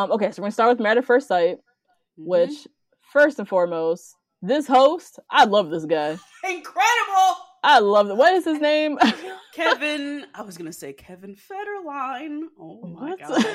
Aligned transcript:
Um, 0.00 0.12
okay, 0.12 0.30
so 0.30 0.40
we're 0.40 0.46
gonna 0.46 0.52
start 0.52 0.70
with 0.70 0.80
Married 0.80 0.98
at 0.98 1.04
First 1.04 1.28
Sight, 1.28 1.58
Mhm. 2.18 2.26
which 2.26 2.66
first 3.12 3.38
and 3.38 3.46
foremost, 3.48 4.16
this 4.40 4.66
host, 4.66 5.18
I 5.30 5.44
love 5.44 5.68
this 5.70 5.84
guy. 5.84 6.16
incredible 6.44 7.36
I 7.62 7.78
love 7.80 8.08
it. 8.08 8.16
What 8.16 8.32
is 8.32 8.46
his 8.46 8.58
name? 8.58 8.98
Kevin. 9.52 10.24
I 10.34 10.40
was 10.42 10.56
gonna 10.56 10.72
say 10.72 10.94
Kevin 10.94 11.36
Federline. 11.36 12.44
Oh 12.58 12.80
my 12.86 13.10
What? 13.10 13.18
god. 13.18 13.44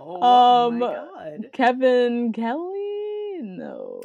Oh 0.00 0.22
Um, 0.68 0.78
my 0.78 0.94
god. 0.94 1.50
Kevin 1.52 2.32
Kelly? 2.32 3.38
No. 3.42 4.00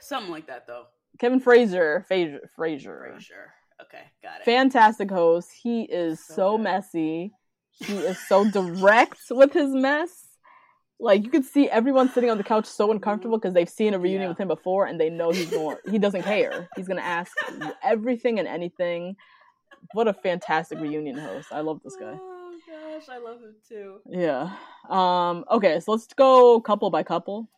Something 0.00 0.32
like 0.32 0.46
that 0.46 0.66
though. 0.66 0.86
Kevin 1.18 1.38
Frazier. 1.40 2.04
Frazier. 2.08 2.40
Frazier. 2.56 3.10
Frazier. 3.12 3.52
Okay, 3.82 4.02
got 4.22 4.40
it. 4.40 4.44
Fantastic 4.44 5.10
host. 5.10 5.50
He 5.52 5.82
is 5.82 6.18
So 6.24 6.34
so, 6.34 6.58
messy. 6.58 7.32
He 7.84 7.94
is 7.94 8.18
so 8.26 8.48
direct 8.50 9.18
with 9.30 9.52
his 9.52 9.70
mess. 9.70 10.24
Like 11.00 11.22
you 11.24 11.30
could 11.30 11.44
see 11.44 11.70
everyone 11.70 12.10
sitting 12.10 12.28
on 12.28 12.38
the 12.38 12.44
couch 12.44 12.66
so 12.66 12.90
uncomfortable 12.90 13.38
because 13.38 13.54
they've 13.54 13.68
seen 13.68 13.94
a 13.94 13.98
reunion 13.98 14.22
Yeah. 14.22 14.28
with 14.30 14.38
him 14.38 14.48
before 14.48 14.86
and 14.86 15.00
they 15.00 15.10
know 15.10 15.30
he's 15.30 15.48
going. 15.50 15.76
he 15.88 15.98
doesn't 15.98 16.22
care. 16.22 16.68
He's 16.74 16.88
gonna 16.88 17.02
ask 17.02 17.32
everything 17.82 18.38
and 18.40 18.48
anything. 18.48 19.16
What 19.92 20.08
a 20.08 20.12
fantastic 20.12 20.80
reunion 20.80 21.16
host! 21.16 21.48
I 21.52 21.60
love 21.60 21.80
this 21.84 21.94
guy. 21.94 22.18
Oh 22.20 22.58
gosh, 22.66 23.08
I 23.08 23.18
love 23.18 23.40
him 23.40 23.54
too. 23.68 24.00
Yeah. 24.08 24.50
Um. 24.88 25.44
Okay, 25.50 25.78
so 25.78 25.92
let's 25.92 26.12
go 26.14 26.60
couple 26.60 26.90
by 26.90 27.04
couple. 27.04 27.48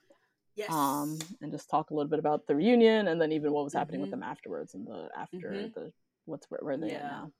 Yes. 0.55 0.71
Um, 0.71 1.19
and 1.41 1.51
just 1.51 1.71
talk 1.71 1.91
a 1.91 1.95
little 1.95 2.11
bit 2.11 2.19
about 2.19 2.47
the 2.47 2.55
reunion 2.55 3.09
and 3.09 3.19
then 3.19 3.33
even 3.33 3.53
what 3.53 3.65
was 3.65 3.73
happening 3.73 4.03
with 4.03 4.09
Mhm. 4.11 4.21
them 4.21 4.23
afterwards 4.23 4.75
and 4.75 4.87
the 4.87 5.09
after 5.17 5.39
Mhm. 5.39 5.73
the 5.73 5.93
what's 6.27 6.51
where, 6.51 6.61
where 6.63 6.77
they 6.77 6.89
Yeah. 6.91 7.09
now. 7.09 7.33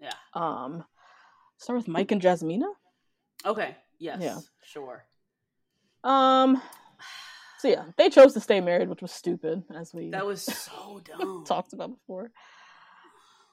Yeah. 0.00 0.12
Um, 0.32 0.84
start 1.58 1.78
with 1.78 1.88
Mike 1.88 2.12
and 2.12 2.20
Jasmina. 2.20 2.68
Okay. 3.44 3.76
Yes. 3.98 4.18
Yeah. 4.20 4.38
Sure. 4.62 5.04
Um, 6.02 6.60
so 7.58 7.68
yeah, 7.68 7.84
they 7.96 8.10
chose 8.10 8.34
to 8.34 8.40
stay 8.40 8.60
married, 8.60 8.88
which 8.88 9.00
was 9.02 9.12
stupid, 9.12 9.62
as 9.74 9.94
we 9.94 10.10
That 10.10 10.26
was 10.26 10.42
so 10.42 11.00
dumb. 11.18 11.44
talked 11.46 11.72
about 11.72 11.90
before. 11.90 12.30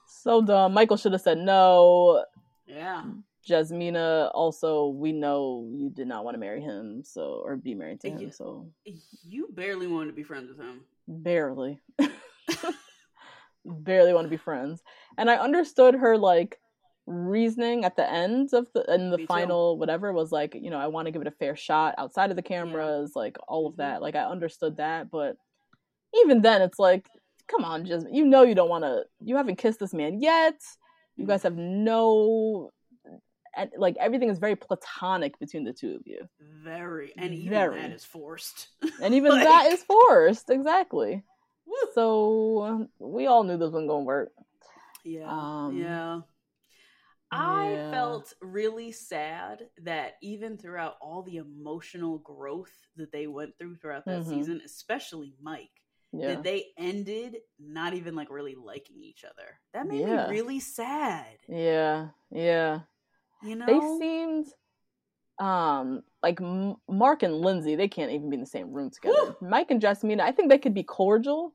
So 0.06 0.42
dumb. 0.42 0.74
Michael 0.74 0.96
should 0.98 1.12
have 1.12 1.22
said 1.22 1.38
no. 1.38 2.24
Yeah. 2.66 3.04
Jasmina, 3.48 4.30
also, 4.34 4.86
we 4.88 5.10
know 5.12 5.68
you 5.72 5.90
did 5.90 6.06
not 6.06 6.24
want 6.24 6.34
to 6.36 6.38
marry 6.38 6.60
him, 6.60 7.02
so 7.04 7.42
or 7.44 7.56
be 7.56 7.74
married 7.74 8.00
to 8.02 8.10
him, 8.10 8.18
Yeah. 8.20 8.30
so 8.30 8.68
You 9.24 9.48
barely 9.52 9.88
wanted 9.88 10.08
to 10.08 10.12
be 10.12 10.22
friends 10.22 10.48
with 10.48 10.58
him. 10.58 10.84
barely, 11.08 11.80
barely 13.64 14.12
want 14.12 14.26
to 14.26 14.30
be 14.30 14.36
friends. 14.36 14.82
And 15.18 15.30
I 15.30 15.36
understood 15.36 15.94
her 15.94 16.16
like 16.18 16.60
reasoning 17.06 17.84
at 17.84 17.96
the 17.96 18.08
end 18.10 18.50
of 18.54 18.68
the 18.74 18.84
in 18.94 19.10
the 19.10 19.16
Me 19.18 19.22
too. 19.24 19.26
final 19.26 19.76
whatever 19.78 20.12
was 20.12 20.30
like 20.30 20.54
you 20.54 20.70
know 20.70 20.78
i 20.78 20.86
want 20.86 21.06
to 21.06 21.10
give 21.12 21.20
it 21.20 21.26
a 21.26 21.32
fair 21.32 21.56
shot 21.56 21.94
outside 21.98 22.30
of 22.30 22.36
the 22.36 22.42
cameras 22.42 23.12
like 23.16 23.36
all 23.48 23.66
of 23.66 23.74
Mhm. 23.74 23.78
that 23.78 24.02
like 24.02 24.14
i 24.14 24.22
understood 24.24 24.76
that 24.76 25.10
but 25.10 25.36
even 26.14 26.42
then 26.42 26.62
it's 26.62 26.78
like 26.78 27.08
come 27.48 27.64
on 27.64 27.84
just 27.84 28.06
you 28.12 28.24
know 28.24 28.42
you 28.44 28.54
don't 28.54 28.68
want 28.68 28.84
to 28.84 29.02
you 29.20 29.36
haven't 29.36 29.56
kissed 29.56 29.80
this 29.80 29.92
man 29.92 30.20
yet 30.20 30.54
you 31.16 31.26
guys 31.26 31.42
have 31.42 31.56
no 31.56 32.70
and 33.56 33.70
like 33.76 33.96
everything 33.98 34.28
is 34.30 34.38
very 34.38 34.54
platonic 34.56 35.38
between 35.40 35.64
the 35.64 35.72
two 35.72 35.96
of 35.96 36.02
you 36.06 36.20
Very. 36.62 37.12
And 37.18 37.34
even 37.34 37.50
Very. 37.50 37.80
that 37.80 37.90
is 37.90 38.04
forced. 38.04 38.68
and 39.02 39.12
even 39.12 39.32
Like- 39.32 39.44
that 39.44 39.72
is 39.72 39.82
forced 39.82 40.48
exactly 40.50 41.22
Woo. 41.66 41.74
so 41.94 42.88
we 43.00 43.26
all 43.26 43.42
knew 43.42 43.58
this 43.58 43.72
wasn't 43.72 43.88
gonna 43.88 44.04
work 44.04 44.30
Yeah. 45.04 45.26
Um, 45.28 45.76
yeah. 45.76 46.20
I 47.32 47.76
yeah. 47.78 47.90
felt 47.90 48.32
really 48.42 48.92
sad 48.92 49.68
that 49.84 50.14
even 50.22 50.58
throughout 50.58 50.96
all 51.00 51.22
the 51.22 51.36
emotional 51.36 52.18
growth 52.18 52.72
that 52.96 53.10
they 53.12 53.26
went 53.26 53.56
through 53.58 53.76
throughout 53.76 54.04
that 54.06 54.20
Mhm. 54.20 54.28
season, 54.28 54.60
especially 54.64 55.34
Mike, 55.42 55.70
yeah 56.12 56.34
that 56.34 56.42
they 56.44 56.66
ended 56.76 57.38
not 57.58 57.94
even 57.94 58.14
like 58.14 58.30
really 58.30 58.54
liking 58.54 59.02
each 59.02 59.24
other. 59.24 59.58
That 59.72 59.86
made 59.88 60.00
Yeah. 60.06 60.26
me 60.26 60.30
really 60.30 60.60
sad. 60.60 61.38
yeah 61.48 62.08
yeah 62.30 62.80
You 63.42 63.56
know? 63.56 63.66
they 63.66 63.80
seemed 63.98 64.46
um 65.38 66.02
like 66.22 66.40
M- 66.40 66.76
Mark 66.88 67.22
and 67.22 67.40
Lindsay 67.40 67.74
they 67.76 67.88
can't 67.88 68.12
even 68.12 68.28
be 68.30 68.34
in 68.34 68.40
the 68.40 68.46
same 68.46 68.72
room 68.72 68.90
together. 68.90 69.34
Mike 69.40 69.70
and 69.70 69.80
Jasmina 69.80 70.20
I 70.20 70.32
think 70.32 70.50
they 70.50 70.58
could 70.58 70.74
be 70.74 70.82
cordial 70.84 71.54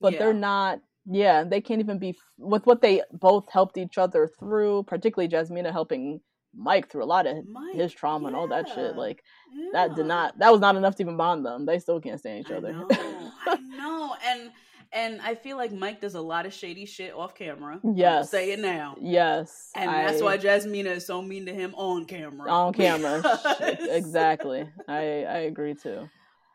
but 0.00 0.18
they're 0.18 0.34
not 0.34 0.80
yeah, 1.06 1.44
they 1.44 1.60
can't 1.60 1.80
even 1.80 1.98
be 1.98 2.10
f- 2.10 2.16
with 2.38 2.66
what 2.66 2.80
they 2.82 3.02
both 3.12 3.48
helped 3.50 3.76
each 3.76 3.98
other 3.98 4.26
through, 4.38 4.84
particularly 4.84 5.28
Jasmina 5.32 5.72
helping 5.72 6.20
Mike 6.54 6.90
through 6.90 7.02
a 7.02 7.06
lot 7.06 7.26
of 7.26 7.46
Mike, 7.48 7.74
his 7.74 7.92
trauma 7.92 8.26
and 8.28 8.36
all 8.36 8.46
that 8.48 8.68
shit. 8.68 8.76
yeah, 8.78 8.90
Like 8.90 9.24
that 9.72 9.94
did 9.94 10.06
not 10.06 10.38
that 10.38 10.52
was 10.52 10.60
not 10.60 10.76
enough 10.76 10.96
to 10.96 11.02
even 11.02 11.16
bond 11.16 11.44
them. 11.46 11.64
They 11.66 11.78
still 11.78 12.00
can't 12.00 12.20
stand 12.20 12.40
each 12.40 12.50
I 12.52 12.56
other. 12.56 12.72
know, 12.72 12.86
I 12.90 13.56
know, 13.76 14.14
and 14.26 14.50
and 14.94 15.22
I 15.22 15.34
feel 15.34 15.56
like 15.56 15.72
Mike 15.72 16.02
does 16.02 16.14
a 16.14 16.20
lot 16.20 16.44
of 16.44 16.52
shady 16.52 16.84
shit 16.84 17.14
off 17.14 17.34
camera. 17.34 17.80
Yes. 17.94 18.30
say 18.30 18.52
it 18.52 18.58
now, 18.60 18.94
yes. 19.00 19.70
and 19.74 19.88
that's 19.90 20.20
why 20.20 20.36
Jasmina 20.36 20.96
is 20.96 21.06
so 21.06 21.22
mean 21.22 21.46
to 21.46 21.54
him 21.54 21.74
on 21.76 22.04
camera. 22.04 22.50
on 22.50 22.74
camera. 22.74 23.22
Exactly. 23.90 24.68
I 24.86 25.24
I 25.24 25.38
agree 25.48 25.74
too. 25.74 26.08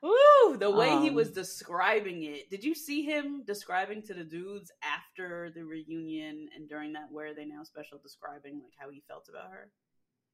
Woo! 0.08 0.58
The 0.58 0.72
way 0.72 1.00
he 1.02 1.10
was 1.10 1.30
Um, 1.30 1.34
describing 1.36 2.24
it. 2.24 2.50
Did 2.50 2.64
you 2.64 2.74
see 2.74 3.04
him 3.04 3.44
describing 3.44 4.02
to 4.04 4.14
the 4.14 4.24
dudes 4.24 4.72
after 4.82 5.52
the 5.52 5.64
reunion 5.64 6.50
and 6.56 6.70
during 6.70 6.94
that 6.94 7.12
Where 7.12 7.28
Are 7.28 7.34
They 7.34 7.46
Now 7.46 7.64
special, 7.64 7.98
describing 7.98 8.62
like 8.64 8.74
how 8.78 8.90
he 8.90 9.02
felt 9.08 9.28
about 9.30 9.52
her? 9.52 9.72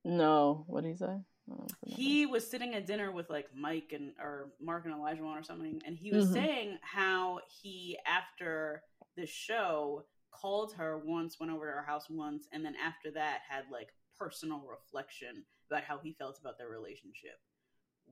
No, 0.03 0.65
what 0.68 0.83
did 0.83 0.92
he 0.92 0.95
say? 0.98 1.06
I 1.06 1.15
don't 1.50 1.74
remember. 1.83 2.01
he 2.01 2.25
was 2.25 2.50
sitting 2.50 2.74
at 2.74 2.86
dinner 2.86 3.12
with 3.12 3.30
like 3.30 3.48
Mike 3.53 3.92
and 3.94 4.13
or 4.19 4.53
Mark 4.62 4.86
and 4.86 4.94
Elijah 4.94 5.24
one 5.24 5.38
or 5.38 5.44
something, 5.44 5.81
and 5.86 5.98
he 5.98 6.12
was 6.12 6.30
Mhm. 6.30 6.33
saying 6.33 6.80
how 6.81 7.39
he 7.50 7.98
after 8.06 8.83
the 9.15 9.25
show 9.25 10.06
called 10.31 10.74
her 10.74 10.98
once, 11.00 11.39
went 11.39 11.51
over 11.51 11.65
to 11.65 11.71
her 11.74 11.83
house 11.83 12.09
once, 12.09 12.48
and 12.51 12.63
then 12.65 12.75
after 12.75 13.12
that 13.12 13.42
had 13.48 13.69
like 13.71 13.94
personal 14.18 14.59
reflection 14.62 15.45
about 15.69 15.83
how 15.83 15.98
he 16.00 16.13
felt 16.13 16.39
about 16.39 16.57
their 16.57 16.69
relationship, 16.69 17.39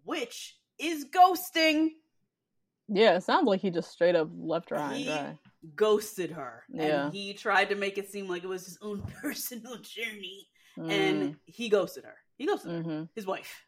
which 0.03 0.60
is 0.81 1.05
ghosting. 1.05 1.89
Yeah, 2.87 3.15
it 3.15 3.23
sounds 3.23 3.45
like 3.47 3.61
he 3.61 3.69
just 3.69 3.91
straight 3.91 4.15
up 4.15 4.29
left 4.37 4.69
her 4.71 4.77
high 4.77 4.87
and 4.93 4.97
He 4.97 5.05
dry. 5.05 5.37
ghosted 5.75 6.31
her, 6.31 6.63
Yeah. 6.69 7.05
and 7.05 7.13
he 7.13 7.33
tried 7.33 7.69
to 7.69 7.75
make 7.75 7.97
it 7.97 8.09
seem 8.11 8.27
like 8.27 8.43
it 8.43 8.47
was 8.47 8.65
his 8.65 8.77
own 8.81 9.01
personal 9.21 9.77
journey, 9.77 10.47
Mm, 10.77 10.91
and 10.91 11.35
he 11.45 11.67
ghosted 11.69 12.05
her. 12.05 12.15
He 12.37 12.45
ghosted 12.45 12.71
her, 12.71 12.83
mhm. 12.83 13.09
his 13.15 13.25
wife. 13.25 13.65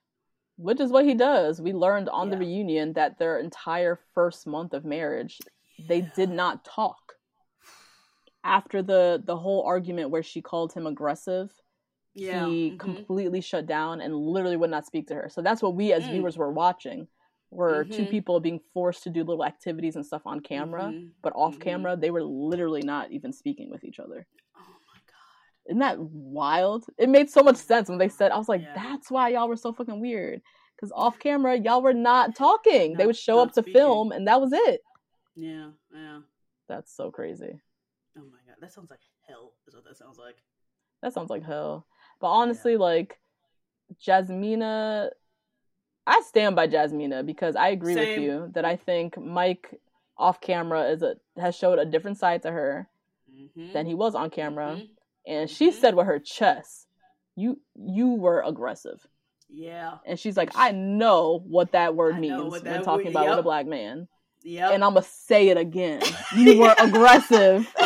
Which 0.57 0.80
is 0.80 0.89
what 0.92 1.04
he 1.06 1.13
does. 1.15 1.62
We 1.62 1.74
learned 1.74 2.07
on 2.10 2.30
the 2.30 2.38
reunion 2.38 2.94
that 2.94 3.18
their 3.18 3.39
entire 3.39 4.00
first 4.13 4.45
month 4.48 4.74
of 4.74 4.86
marriage, 4.86 5.39
they 5.88 6.01
did 6.16 6.30
not 6.30 6.63
talk. 6.63 7.16
after 8.45 8.81
the 8.81 9.21
the 9.25 9.38
whole 9.38 9.63
argument 9.63 10.09
where 10.09 10.21
she 10.24 10.42
called 10.42 10.74
him 10.74 10.86
aggressive, 10.86 11.50
Yeah. 12.15 12.45
he 12.48 12.71
mhm. 12.71 12.80
completely 12.80 13.42
shut 13.42 13.65
down 13.65 14.01
and 14.01 14.15
literally 14.15 14.57
would 14.57 14.69
not 14.69 14.86
speak 14.86 15.07
to 15.07 15.15
her. 15.15 15.30
So 15.30 15.42
that's 15.42 15.62
what 15.62 15.75
we 15.75 15.94
as 15.94 16.04
Mm. 16.04 16.12
viewers 16.12 16.38
were 16.38 16.51
watching. 16.51 17.07
Were 17.50 17.83
two 17.86 18.04
Mhm. 18.06 18.10
people 18.10 18.39
being 18.39 18.60
forced 18.74 19.04
to 19.04 19.10
do 19.10 19.24
little 19.24 19.45
activities 19.45 19.95
and 19.95 20.06
stuff 20.06 20.24
on 20.25 20.39
camera, 20.39 20.86
Mhm. 20.86 21.12
but 21.21 21.33
off 21.36 21.56
Mhm. 21.57 21.62
camera 21.62 21.95
they 21.95 22.10
were 22.12 22.24
literally 22.24 22.81
not 22.81 23.12
even 23.12 23.31
speaking 23.33 23.69
with 23.69 23.83
each 23.83 24.00
other. 24.00 24.25
Oh 24.56 24.60
my 24.94 25.00
god. 25.06 25.65
Isn't 25.68 25.80
that 25.80 26.00
wild? 26.00 26.86
It 26.98 27.10
made 27.10 27.30
so 27.30 27.44
much 27.44 27.57
sense 27.57 27.89
when 27.89 27.98
they 28.00 28.10
said 28.10 28.31
I 28.31 28.38
was 28.38 28.50
like, 28.50 28.62
Yeah. 28.62 28.74
that's 28.75 29.09
why 29.12 29.30
y'all 29.30 29.48
were 29.48 29.56
so 29.56 29.71
fucking 29.74 30.00
weird. 30.00 30.42
Because 30.75 30.92
off 30.94 31.19
camera, 31.19 31.56
y'all 31.57 31.81
were 31.81 31.94
not 31.94 32.36
talking. 32.36 32.95
they 32.98 33.06
would 33.06 33.16
show 33.16 33.39
up 33.39 33.51
to 33.54 33.62
speaking. 33.62 33.74
film 33.74 34.12
and 34.12 34.27
that 34.27 34.42
was 34.42 34.51
it. 34.54 34.81
Yeah. 35.36 35.71
Yeah. 35.94 36.21
That's 36.68 36.92
so 36.92 37.12
crazy. 37.12 37.59
Oh 38.18 38.21
my 38.25 38.38
god. 38.48 38.57
That 38.62 38.71
sounds 38.71 38.89
like 38.89 39.00
hell. 39.27 39.54
Is 39.68 39.75
what 39.75 39.83
that 39.86 39.98
sounds 39.98 40.18
like. 40.18 40.42
That 41.01 41.13
sounds 41.13 41.30
like 41.30 41.44
hell. 41.44 41.86
But 42.23 42.29
honestly, 42.29 42.77
like 42.77 43.19
Jasmina, 44.01 45.09
I 46.07 46.21
stand 46.21 46.55
by 46.55 46.69
Jasmina 46.69 47.25
because 47.25 47.57
I 47.57 47.67
agree 47.67 47.95
with 47.97 48.17
you 48.17 48.49
that 48.53 48.63
I 48.63 48.77
think 48.77 49.17
Mike 49.17 49.77
off 50.17 50.39
camera 50.39 50.83
is 50.85 51.03
a 51.03 51.17
has 51.37 51.53
showed 51.53 51.79
a 51.79 51.85
different 51.85 52.17
side 52.17 52.43
to 52.43 52.51
her 52.51 52.87
Mm-hmm. 53.35 53.73
than 53.73 53.85
he 53.87 53.93
was 53.95 54.13
on 54.15 54.29
camera, 54.29 54.75
Mhm. 54.77 54.89
and 55.25 55.49
she 55.49 55.69
Mhm. 55.69 55.73
said 55.73 55.95
with 55.95 56.05
her 56.05 56.19
chest, 56.19 56.87
"You 57.35 57.59
you 57.75 58.13
were 58.13 58.41
aggressive," 58.41 59.05
Yeah. 59.49 59.97
and 60.05 60.17
she's 60.19 60.37
like, 60.37 60.51
"I 60.55 60.71
know 60.71 61.39
what 61.45 61.71
that 61.71 61.95
word 61.95 62.15
I 62.15 62.19
means 62.19 62.51
when 62.51 62.63
that 62.63 62.83
talking 62.83 63.11
wo- 63.11 63.19
about 63.21 63.29
with 63.31 63.39
a 63.39 63.43
black 63.43 63.65
man." 63.65 64.07
Yep. 64.43 64.71
And 64.73 64.83
I'm 64.83 64.93
gonna 64.93 65.01
say 65.05 65.49
it 65.49 65.57
again. 65.57 66.01
You 66.37 66.59
were 66.59 66.75
aggressive. 66.79 67.67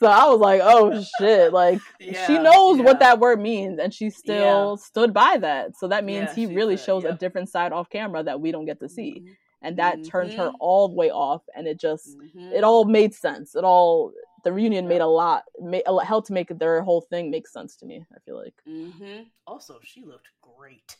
so 0.00 0.06
I 0.06 0.24
was 0.30 0.40
like, 0.40 0.62
oh 0.64 1.04
shit. 1.18 1.52
Like 1.52 1.78
she 2.00 2.38
knows 2.38 2.78
yeah. 2.78 2.84
what 2.84 3.00
that 3.00 3.20
word 3.20 3.38
means 3.40 3.78
and 3.78 3.92
she 3.92 4.08
still 4.10 4.78
stood 4.78 5.12
by 5.12 5.36
that. 5.38 5.76
So 5.76 5.88
that 5.88 6.04
means 6.04 6.28
Yeah, 6.30 6.34
he 6.34 6.46
really 6.46 6.78
shows 6.78 7.04
a 7.04 7.12
different 7.12 7.50
side 7.50 7.72
off 7.72 7.90
camera 7.90 8.22
that 8.22 8.40
we 8.40 8.50
don't 8.50 8.64
get 8.64 8.80
to 8.80 8.88
see. 8.88 9.20
Mhm. 9.24 9.36
And 9.62 9.76
that 9.76 10.02
turned 10.04 10.32
her 10.32 10.48
Mhm. 10.48 10.54
all 10.58 10.88
the 10.88 10.94
way 10.94 11.10
off 11.10 11.42
and 11.54 11.66
it 11.66 11.78
just 11.78 12.16
Mhm. 12.18 12.50
it 12.52 12.64
all 12.64 12.84
made 12.86 13.14
sense. 13.14 13.54
It 13.54 13.62
all 13.62 14.12
the 14.42 14.52
reunion 14.54 14.88
made 14.88 15.02
a 15.02 15.06
lot 15.06 15.44
made, 15.60 15.82
helped 16.02 16.28
to 16.28 16.32
make 16.32 16.48
their 16.58 16.80
whole 16.80 17.02
thing 17.02 17.30
make 17.30 17.46
sense 17.46 17.76
to 17.76 17.84
me, 17.84 18.06
I 18.16 18.18
feel 18.20 18.36
like. 18.42 18.54
Mm-hmm. 18.66 19.24
Also, 19.46 19.78
she 19.82 20.02
looked 20.02 20.28
great. 20.40 20.96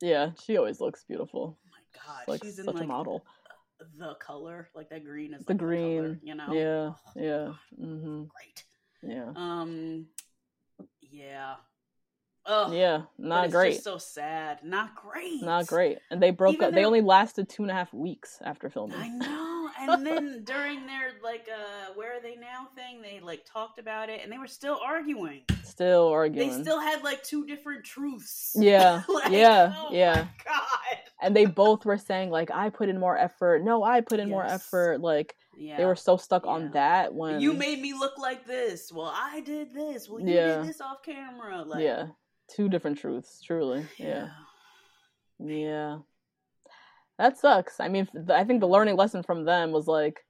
Yeah, 0.00 0.30
she 0.44 0.56
always 0.56 0.80
looks 0.80 1.02
beautiful. 1.02 1.58
Oh 1.58 1.70
my 1.72 1.78
god, 1.92 2.20
She's 2.20 2.28
like 2.28 2.42
she's 2.44 2.64
such 2.64 2.66
like 2.76 2.84
a 2.84 2.86
model. 2.86 3.24
The 3.98 4.14
color, 4.20 4.68
like 4.74 4.90
that 4.90 5.04
green 5.04 5.34
is 5.34 5.44
The 5.44 5.52
like 5.52 5.58
green, 5.58 6.02
color, 6.02 6.18
you 6.22 6.34
know. 6.34 6.52
Yeah, 6.52 6.92
Oh, 6.94 7.12
yeah. 7.16 7.44
God, 7.46 7.56
hmm 7.78 8.22
Great. 8.24 8.64
Yeah. 9.02 9.32
Um. 9.36 10.06
Yeah. 11.00 11.54
Ugh. 12.46 12.72
Yeah, 12.72 13.02
not 13.18 13.50
great. 13.50 13.82
So 13.82 13.98
sad. 13.98 14.60
Not 14.64 14.96
great. 14.96 15.42
Not 15.42 15.66
great. 15.66 15.98
And 16.10 16.22
they 16.22 16.30
broke 16.30 16.54
Even 16.54 16.68
up. 16.68 16.74
They 16.74 16.84
only 16.84 17.02
lasted 17.02 17.48
two 17.48 17.62
and 17.62 17.70
a 17.70 17.74
half 17.74 17.92
weeks 17.92 18.38
after 18.42 18.70
filming. 18.70 18.96
I 18.98 19.08
know. 19.08 19.68
And 19.80 20.04
then 20.04 20.44
during 20.44 20.86
their 20.86 21.12
like 21.22 21.46
uh 21.52 21.92
where 21.94 22.16
are 22.16 22.20
they 22.20 22.36
now 22.36 22.68
thing, 22.74 23.02
they 23.02 23.20
like 23.20 23.44
talked 23.44 23.78
about 23.78 24.08
it 24.08 24.20
and 24.22 24.32
they 24.32 24.38
were 24.38 24.46
still 24.46 24.78
arguing. 24.82 25.42
Still 25.62 26.08
arguing. 26.08 26.48
They 26.48 26.62
still 26.62 26.80
had 26.80 27.02
like 27.04 27.22
two 27.22 27.46
different 27.46 27.84
truths. 27.84 28.56
Yeah, 28.58 29.02
Like, 29.08 29.30
yeah, 29.30 29.74
oh 29.76 29.90
yeah. 29.92 30.26
God. 30.44 30.98
And 31.20 31.34
they 31.34 31.46
both 31.46 31.84
were 31.84 31.98
saying 31.98 32.30
like, 32.30 32.50
"I 32.50 32.70
put 32.70 32.88
in 32.88 33.00
more 33.00 33.16
effort." 33.18 33.64
No, 33.64 33.82
I 33.82 34.00
put 34.00 34.20
in 34.20 34.30
more 34.30 34.44
effort. 34.44 35.00
Like 35.00 35.34
Yeah. 35.56 35.76
they 35.76 35.84
were 35.84 35.96
so 35.96 36.16
stuck 36.16 36.44
Yeah. 36.44 36.50
on 36.52 36.70
that 36.72 37.12
when 37.12 37.40
You 37.40 37.52
made 37.52 37.80
me 37.80 37.92
look 37.92 38.18
like 38.18 38.44
this. 38.46 38.92
Well, 38.92 39.12
I 39.14 39.40
did 39.40 39.74
this. 39.74 40.08
Well, 40.08 40.20
you 40.20 40.34
Yeah. 40.34 40.58
did 40.58 40.66
this 40.68 40.80
off 40.80 41.02
camera. 41.02 41.62
Like, 41.62 41.82
yeah, 41.82 42.08
two 42.48 42.68
different 42.68 42.98
truths. 42.98 43.40
Truly, 43.42 43.84
yeah, 43.96 44.30
yeah. 45.40 45.98
That 47.18 47.36
sucks. 47.36 47.80
I 47.80 47.88
mean, 47.88 48.08
i 48.30 48.44
think 48.44 48.60
the 48.60 48.68
learning 48.68 48.94
lesson 48.96 49.24
from 49.24 49.44
them 49.44 49.72
was 49.72 49.88
like, 49.88 50.24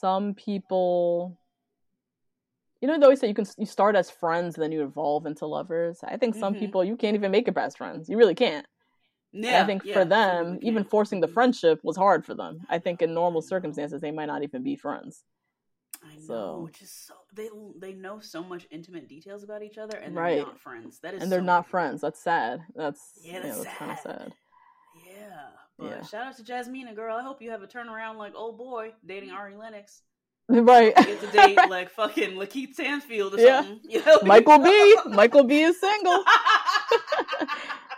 some 0.00 0.34
people. 0.34 1.36
You 2.80 2.88
know, 2.88 2.98
they 2.98 3.04
always 3.04 3.20
say 3.20 3.28
you 3.28 3.34
can 3.34 3.46
you 3.58 3.66
start 3.66 3.94
as 3.94 4.10
friends 4.10 4.54
and 4.56 4.62
then 4.62 4.72
you 4.72 4.82
evolve 4.82 5.26
into 5.26 5.46
lovers. 5.46 6.02
I 6.02 6.16
think 6.16 6.34
some 6.34 6.54
Mhm. 6.54 6.58
people 6.58 6.82
you 6.84 6.96
can't 6.96 7.14
even 7.14 7.30
make 7.30 7.46
it 7.46 7.52
best 7.54 7.76
friends. 7.76 8.08
You 8.08 8.16
really 8.16 8.34
can't. 8.34 8.66
Yeah, 9.32 9.62
I 9.62 9.66
think 9.66 9.84
yeah, 9.84 9.94
for 9.94 10.04
them, 10.04 10.58
even 10.62 10.82
forcing 10.84 11.20
the 11.20 11.28
Mhm. 11.28 11.34
friendship 11.34 11.80
was 11.84 11.96
hard 11.96 12.24
for 12.26 12.34
them. 12.34 12.66
I 12.68 12.78
think 12.80 13.00
in 13.02 13.14
normal 13.14 13.42
circumstances, 13.42 14.00
they 14.00 14.10
might 14.10 14.26
not 14.26 14.42
even 14.42 14.62
be 14.62 14.74
friends. 14.76 15.22
I 16.02 16.14
know, 16.14 16.20
So- 16.20 16.60
which 16.62 16.82
is 16.82 16.90
so 16.90 17.14
they 17.32 17.48
they 17.76 17.92
know 17.92 18.18
so 18.20 18.42
much 18.42 18.66
intimate 18.70 19.06
details 19.08 19.42
about 19.44 19.62
each 19.62 19.78
other, 19.78 19.96
and 19.98 20.16
they're 20.16 20.38
not 20.38 20.58
friends. 20.58 20.98
That 21.00 21.14
is, 21.14 21.22
And 21.22 21.30
they're 21.30 21.40
so 21.40 21.44
not 21.44 21.64
weird. 21.64 21.70
friends. 21.70 22.00
That's 22.00 22.20
sad. 22.20 22.64
That's 22.74 23.12
Yeah, 23.22 23.40
that's 23.40 23.62
that's 23.64 23.76
kind 23.76 23.90
of 23.92 23.98
sad. 23.98 24.34
Yeah, 25.06 25.48
but 25.78 25.86
Yeah. 25.86 26.02
shout 26.02 26.26
out 26.26 26.36
to 26.38 26.42
Jasmina, 26.42 26.94
girl. 26.96 27.16
I 27.16 27.22
hope 27.22 27.40
you 27.42 27.50
have 27.50 27.62
a 27.62 27.66
turnaround 27.68 28.16
like 28.16 28.34
old 28.34 28.58
boy 28.58 28.94
dating 29.04 29.30
Ari 29.30 29.56
Lennox. 29.56 30.02
Right. 30.48 30.92
You 30.98 31.04
get 31.04 31.20
to 31.20 31.26
date 31.28 31.56
like 31.70 31.90
fucking 31.90 32.30
LaKeith 32.32 32.72
Stanfield 32.74 33.34
or 33.34 33.38
Yeah. 33.40 33.62
something. 33.62 33.80
You 33.90 34.04
know? 34.04 34.18
Michael 34.24 34.58
B. 34.58 34.96
Michael 35.06 35.44
B. 35.44 35.62
is 35.62 35.78
single. 35.78 36.24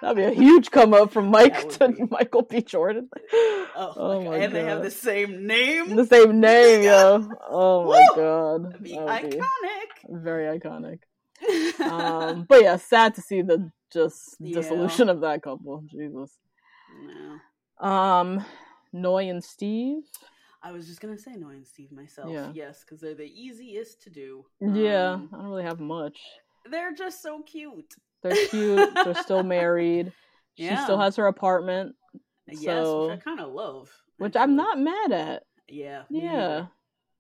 That'd 0.15 0.17
be 0.17 0.25
a 0.25 0.31
huge 0.35 0.71
come 0.73 0.93
up 0.95 1.13
from 1.13 1.29
Mike 1.29 1.69
to 1.79 1.89
be. 1.89 2.03
Michael 2.11 2.43
B. 2.43 2.61
Jordan. 2.61 3.09
oh, 3.33 3.69
Oh 3.97 4.19
my 4.21 4.25
God. 4.25 4.35
and 4.43 4.53
they 4.55 4.65
have 4.65 4.83
the 4.83 4.91
same 4.91 5.47
name. 5.47 5.95
The 5.95 6.07
same 6.07 6.41
name, 6.41 6.83
yo. 6.83 7.29
Oh 7.49 7.85
my 7.85 8.05
Woo! 8.11 8.17
god. 8.17 8.83
Be 8.83 8.99
would 8.99 9.31
be 9.31 9.39
iconic. 9.39 9.91
very 10.11 10.59
iconic. 10.59 10.99
Um, 11.81 12.45
but 12.49 12.63
yeah, 12.63 12.77
sad 12.77 13.15
to 13.17 13.23
see 13.23 13.43
the 13.43 13.71
just 13.93 14.37
Yeah. 14.41 14.55
dissolution 14.61 15.09
of 15.09 15.21
that 15.21 15.43
couple. 15.43 15.85
Jesus. 15.89 16.37
no. 17.81 17.87
Um, 17.89 18.45
Noy 18.93 19.29
and 19.31 19.43
Steve. 19.43 20.03
I 20.63 20.71
was 20.73 20.87
just 20.87 21.01
gonna 21.01 21.19
say 21.19 21.33
Noy 21.35 21.51
and 21.55 21.67
Steve 21.67 21.91
myself. 21.93 22.31
Yeah. 22.31 22.51
Yes, 22.55 22.85
because 22.85 23.01
they're 23.01 23.15
the 23.15 23.25
easiest 23.25 24.03
to 24.03 24.11
do. 24.11 24.45
Yeah, 24.61 25.13
Um, 25.15 25.29
I 25.33 25.37
don't 25.39 25.47
really 25.47 25.65
have 25.65 25.81
much. 25.81 26.19
they're 26.71 26.93
just 26.95 27.23
so 27.23 27.43
cute. 27.43 27.95
They're 28.23 28.47
cute. 28.49 28.95
They're 28.95 29.15
still 29.15 29.43
married. 29.59 30.13
She 30.57 30.75
still 30.77 30.99
has 30.99 31.17
her 31.17 31.27
apartment, 31.27 31.95
Yes, 32.47 32.63
so- 32.85 33.09
which 33.09 33.19
I 33.19 33.23
kind 33.23 33.41
of 33.41 33.53
love. 33.53 33.91
which 34.19 34.37
I'm 34.37 34.55
not 34.57 34.79
mad 34.79 35.13
at. 35.13 35.43
Yeah. 35.69 36.03
Yeah. 36.11 36.67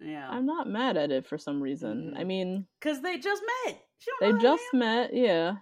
Yeah. 0.01 0.29
I'm 0.29 0.45
not 0.47 0.69
mad 0.69 0.97
at 0.97 1.11
it 1.11 1.27
for 1.27 1.39
some 1.39 1.63
reason. 1.63 2.15
I 2.17 2.23
Mhm. 2.23 2.27
mean, 2.27 2.67
Because 2.81 3.01
they 3.03 3.19
just 3.19 3.43
met. 3.67 3.81
They 4.21 4.29
know 4.29 4.33
that 4.35 4.43
just 4.43 4.65
met, 4.75 5.15
yeah. 5.15 5.57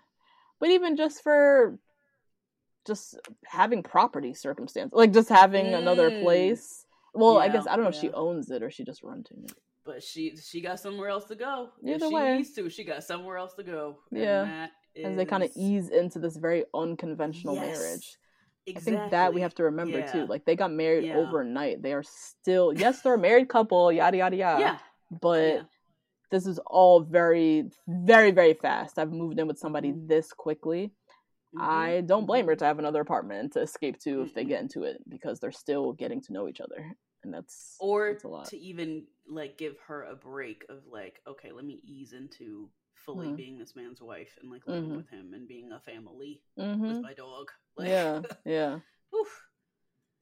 But 0.58 0.70
even 0.70 0.96
just 0.96 1.22
for 1.22 1.78
just 2.86 3.18
having 3.46 3.82
property 3.82 4.34
circumstance, 4.34 4.92
like 4.92 5.12
just 5.12 5.28
having 5.28 5.74
another 5.74 6.10
Mm. 6.10 6.22
place. 6.22 6.86
Well, 7.14 7.38
I 7.38 7.48
guess 7.48 7.66
I 7.66 7.76
don't 7.76 7.84
know 7.84 7.90
if 7.90 7.96
she 7.96 8.10
owns 8.12 8.50
it 8.50 8.62
or 8.62 8.70
she 8.70 8.84
just 8.84 9.02
renting 9.02 9.44
it. 9.44 9.52
But 9.84 10.02
she 10.02 10.36
she 10.36 10.60
got 10.60 10.78
somewhere 10.80 11.08
else 11.08 11.24
to 11.26 11.34
go. 11.34 11.70
Either 11.84 11.94
if 11.94 12.02
she 12.02 12.14
way. 12.14 12.36
needs 12.38 12.52
to, 12.54 12.68
she 12.70 12.84
got 12.84 13.02
somewhere 13.04 13.36
else 13.36 13.54
to 13.54 13.62
go. 13.62 13.98
Yeah. 14.10 14.44
that 14.44 14.70
As 14.96 15.16
they 15.16 15.24
kind 15.24 15.42
of 15.42 15.50
ease 15.54 15.88
into 15.88 16.18
this 16.18 16.36
very 16.36 16.64
unconventional 16.74 17.54
Yes, 17.54 17.78
marriage. 17.78 18.18
Exactly. 18.66 18.96
I 18.96 19.00
think 19.00 19.10
that 19.12 19.34
we 19.34 19.40
have 19.40 19.54
to 19.54 19.64
remember 19.64 19.98
Yeah. 20.00 20.12
too. 20.12 20.26
Like 20.26 20.44
they 20.44 20.56
got 20.56 20.70
married 20.72 21.04
Yeah. 21.04 21.16
overnight. 21.16 21.82
They 21.82 21.92
are 21.92 22.02
still 22.02 22.72
yes, 22.72 23.02
they're 23.02 23.14
a 23.14 23.18
married 23.18 23.48
couple, 23.48 23.90
yada 23.92 24.18
yada 24.18 24.36
yada. 24.36 24.60
Yeah. 24.60 24.78
But 25.20 25.54
Yeah. 25.54 25.62
this 26.30 26.46
is 26.46 26.58
all 26.66 27.00
very, 27.00 27.70
very, 27.88 28.30
very 28.30 28.54
fast. 28.54 28.98
I've 28.98 29.12
moved 29.12 29.38
in 29.38 29.46
with 29.46 29.58
somebody 29.58 29.92
Mhm. 29.92 30.08
this 30.08 30.32
quickly. 30.32 30.92
Mhm, 31.54 31.60
I 31.60 32.00
don't 32.02 32.26
blame 32.26 32.46
her 32.46 32.54
mhm. 32.54 32.58
to 32.58 32.64
have 32.66 32.78
another 32.78 33.00
apartment 33.00 33.54
to 33.54 33.60
escape 33.60 33.98
to 34.00 34.22
if 34.22 34.34
they 34.34 34.44
get 34.44 34.60
into 34.60 34.84
it 34.84 35.02
because 35.08 35.40
they're 35.40 35.50
still 35.50 35.92
getting 35.92 36.20
to 36.22 36.32
know 36.32 36.46
each 36.48 36.60
other. 36.60 36.94
And 37.24 37.34
that's 37.34 37.76
Or 37.80 38.12
that's 38.12 38.24
a 38.24 38.28
lot. 38.28 38.46
to 38.46 38.56
even 38.58 39.06
like 39.26 39.56
give 39.58 39.78
her 39.80 40.04
a 40.04 40.14
break 40.14 40.64
of 40.68 40.86
like, 40.86 41.20
okay, 41.26 41.50
let 41.50 41.64
me 41.64 41.80
ease 41.82 42.12
into 42.12 42.70
fully 43.04 43.28
Mhm. 43.28 43.36
being 43.36 43.58
this 43.58 43.74
man's 43.76 44.00
wife 44.00 44.36
and 44.40 44.50
like 44.50 44.66
living 44.66 44.90
Mhm. 44.90 44.96
with 44.96 45.08
him 45.08 45.34
and 45.34 45.46
being 45.48 45.72
a 45.72 45.80
family 45.80 46.42
hmm 46.56 46.88
with 46.88 47.02
my 47.02 47.14
dog. 47.14 47.50
Like, 47.76 47.88
Yeah, 47.88 48.22
yeah. 48.44 48.80
oof. 49.14 49.46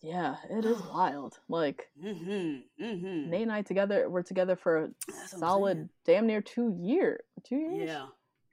Yeah, 0.01 0.37
it 0.49 0.65
is 0.65 0.79
wild. 0.95 1.41
Like 1.49 1.91
Mm-hmm. 2.01 2.85
Mm-hmm. 2.85 3.31
Nate 3.31 3.43
and 3.43 3.53
I 3.53 3.63
together 3.63 4.09
were 4.09 4.23
together 4.23 4.57
for 4.57 4.85
a 4.85 4.91
That's 5.09 5.39
solid 5.39 5.89
damn 6.05 6.27
near 6.27 6.41
two 6.41 6.77
year 6.81 7.25
two 7.45 7.57
years 7.57 7.89
Yeah. 7.89 8.07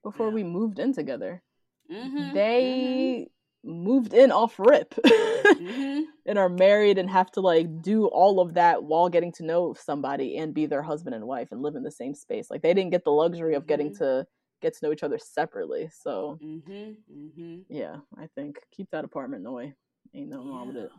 before 0.04 0.30
yeah. 0.30 0.34
we 0.36 0.44
moved 0.44 0.80
in 0.80 0.94
together. 0.94 1.44
Mm-hmm. 1.92 2.34
They 2.34 3.30
moved 3.66 4.14
in 4.14 4.32
off 4.32 4.60
rip 4.60 4.94
Mm-hmm. 5.04 6.02
and 6.28 6.38
are 6.40 6.50
married 6.50 6.98
and 6.98 7.10
have 7.10 7.32
to 7.32 7.42
like 7.42 7.82
do 7.82 8.06
all 8.08 8.40
of 8.40 8.54
that 8.56 8.84
while 8.84 9.10
getting 9.10 9.32
to 9.34 9.44
know 9.46 9.74
somebody 9.74 10.38
and 10.38 10.54
be 10.54 10.66
their 10.66 10.82
husband 10.82 11.16
and 11.16 11.26
wife 11.26 11.50
and 11.52 11.62
live 11.62 11.76
in 11.76 11.84
the 11.84 11.92
same 11.92 12.14
space. 12.14 12.50
Like 12.50 12.62
they 12.62 12.74
didn't 12.74 12.92
get 12.92 13.04
the 13.04 13.12
luxury 13.12 13.56
of 13.56 13.68
getting 13.68 13.92
Mhm. 13.92 13.98
to 14.00 14.28
get 14.62 14.76
to 14.78 14.86
know 14.86 14.92
each 14.92 15.04
other 15.04 15.18
separately. 15.18 15.90
So 15.94 16.40
Mm-hmm. 16.44 16.92
Mm-hmm. 17.12 17.60
yeah, 17.70 17.98
I 18.18 18.28
think 18.36 18.60
keep 18.72 18.90
that 18.92 19.06
apartment 19.06 19.44
Noy. 19.44 19.74
Ain't 20.14 20.30
nothing 20.30 20.50
wrong 20.50 20.68
with 20.68 20.78
it. 20.78 20.92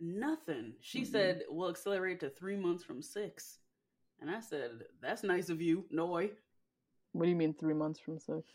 Nothing. 0.00 0.74
She 0.80 1.02
Mhm. 1.02 1.06
said 1.06 1.42
we'll 1.48 1.68
accelerate 1.70 2.20
to 2.20 2.30
three 2.30 2.56
months 2.56 2.82
from 2.84 3.02
six. 3.02 3.58
And 4.20 4.30
I 4.30 4.40
said, 4.40 4.84
That's 5.00 5.22
nice 5.22 5.48
of 5.50 5.60
you, 5.62 5.84
Noi. 5.90 6.30
What 7.12 7.24
do 7.24 7.30
you 7.30 7.36
mean 7.36 7.54
three 7.54 7.74
months 7.74 7.98
from 8.00 8.18
six? 8.18 8.48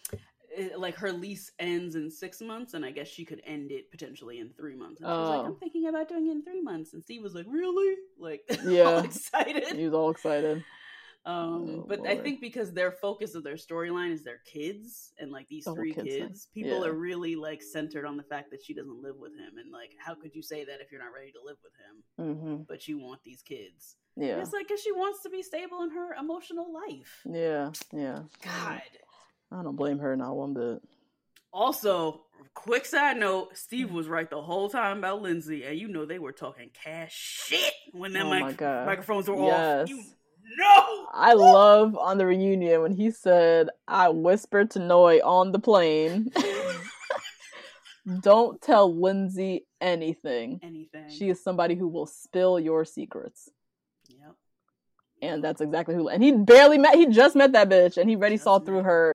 It- 0.57 0.79
like 0.79 0.95
her 0.95 1.12
lease 1.12 1.51
ends 1.59 1.95
in 1.95 2.09
six 2.09 2.41
months, 2.41 2.74
and 2.74 2.85
I 2.85 2.91
guess 2.91 3.07
she 3.07 3.25
could 3.25 3.41
end 3.45 3.71
it 3.71 3.91
potentially 3.91 4.39
in 4.39 4.50
three 4.51 4.75
months. 4.75 5.01
And 5.01 5.07
she 5.07 5.12
was 5.12 5.29
like, 5.29 5.39
Oh. 5.39 5.45
I'm 5.45 5.55
thinking 5.57 5.88
about 5.88 6.07
doing 6.09 6.27
it 6.27 6.31
in 6.31 6.43
three 6.43 6.62
months. 6.62 6.93
And 6.93 7.03
Steve 7.03 7.24
was 7.24 7.35
like, 7.35 7.45
Really? 7.47 7.95
Like, 8.19 8.41
all 8.63 8.69
Yeah. 8.71 9.03
excited. 9.03 9.75
He 9.75 9.85
was 9.85 9.93
all 9.93 10.09
excited. 10.09 10.63
Um, 11.27 11.79
Oh, 11.81 11.85
but 11.88 12.05
I 12.07 12.17
think 12.17 12.39
because 12.39 12.71
their 12.71 12.91
focus 12.91 13.33
of 13.33 13.43
their 13.43 13.55
storyline 13.55 14.12
is 14.12 14.24
their 14.24 14.41
kids 14.45 15.12
and 15.17 15.31
like 15.31 15.47
these 15.50 15.63
The 15.65 15.74
three 15.74 15.93
kids 15.93 16.05
kids, 16.07 16.47
people 16.53 16.81
Yeah. 16.81 16.89
are 16.89 16.93
really 16.93 17.35
like 17.35 17.63
centered 17.63 18.05
on 18.05 18.15
the 18.15 18.21
fact 18.24 18.51
that 18.51 18.63
she 18.63 18.75
doesn't 18.75 19.01
live 19.01 19.15
with 19.17 19.31
him, 19.33 19.57
and 19.57 19.71
like, 19.71 19.91
how 19.97 20.13
could 20.13 20.35
you 20.35 20.43
say 20.43 20.63
that 20.65 20.81
if 20.81 20.91
you're 20.91 21.01
not 21.01 21.13
ready 21.17 21.31
to 21.31 21.39
live 21.43 21.57
with 21.63 21.74
him, 21.83 22.35
hmm 22.35 22.55
but 22.67 22.88
you 22.88 23.00
want 23.00 23.24
these 23.24 23.41
kids? 23.41 23.95
Yeah. 24.15 24.39
It's 24.39 24.53
like 24.53 24.67
because 24.67 24.81
she 24.81 24.91
wants 24.91 25.24
to 25.24 25.29
be 25.29 25.41
stable 25.41 25.81
in 25.81 25.89
her 25.89 26.13
emotional 26.13 26.71
life. 26.71 27.21
Yeah. 27.25 27.71
Yeah. 27.91 28.19
God. 28.43 28.81
I 29.51 29.63
don't 29.63 29.75
blame 29.75 29.99
her 29.99 30.15
not 30.15 30.35
one 30.35 30.53
bit. 30.53 30.81
Also, 31.53 32.21
quick 32.53 32.85
side 32.85 33.17
note: 33.17 33.55
Steve 33.57 33.91
was 33.91 34.07
right 34.07 34.29
the 34.29 34.41
whole 34.41 34.69
time 34.69 34.97
about 34.99 35.21
Lindsay, 35.21 35.63
and 35.63 35.77
you 35.77 35.87
know 35.87 36.05
they 36.05 36.19
were 36.19 36.31
talking 36.33 36.69
cash 36.73 37.13
shit 37.13 37.73
when 37.93 38.13
that 38.13 38.25
Oh 38.25 38.29
mic- 38.29 38.59
microphones 38.61 39.29
were 39.29 39.35
Yes. 39.37 39.83
off. 39.83 39.89
You 39.89 40.03
know. 40.59 41.07
I 41.13 41.33
love 41.33 41.95
on 41.97 42.17
the 42.17 42.25
reunion 42.25 42.81
when 42.81 42.91
he 42.91 43.09
said, 43.11 43.69
I 43.87 44.09
whispered 44.09 44.71
to 44.71 44.79
Noi 44.79 45.19
on 45.23 45.51
the 45.51 45.59
plane, 45.59 46.29
don't 48.21 48.61
tell 48.61 48.93
Lindsay 48.93 49.65
anything. 49.81 50.59
Anything. 50.61 51.09
She 51.09 51.29
is 51.29 51.43
somebody 51.43 51.75
who 51.75 51.87
will 51.87 52.05
spill 52.05 52.59
your 52.59 52.85
secrets. 52.85 53.49
Yep. 54.09 54.35
And 55.21 55.43
that's 55.43 55.61
exactly 55.61 55.95
who. 55.95 56.09
And 56.09 56.21
he 56.21 56.31
barely 56.31 56.77
met, 56.77 56.95
he 56.95 57.07
just 57.07 57.35
met 57.35 57.53
that 57.53 57.69
bitch 57.69 57.97
and 57.97 58.07
he 58.09 58.15
already 58.15 58.35
Just 58.35 58.43
saw 58.43 58.59
met. 58.59 58.65
through 58.67 58.83
her. 58.83 59.14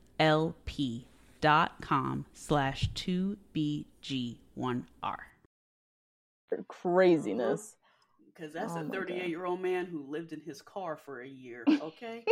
dot 1.41 1.71
com 1.81 2.25
slash 2.33 2.89
2BG1R. 2.95 4.85
Craziness. 6.67 7.61
Uh-huh. 7.73 7.77
Because 8.33 8.53
that's 8.53 8.73
Oh 8.73 8.79
a 8.79 8.89
38 8.89 9.27
year 9.29 9.45
old 9.45 9.61
man 9.61 9.85
who 9.85 10.03
lived 10.09 10.33
in 10.33 10.41
his 10.41 10.61
car 10.61 10.97
for 10.97 11.21
a 11.21 11.27
year, 11.27 11.63
okay? 11.81 12.23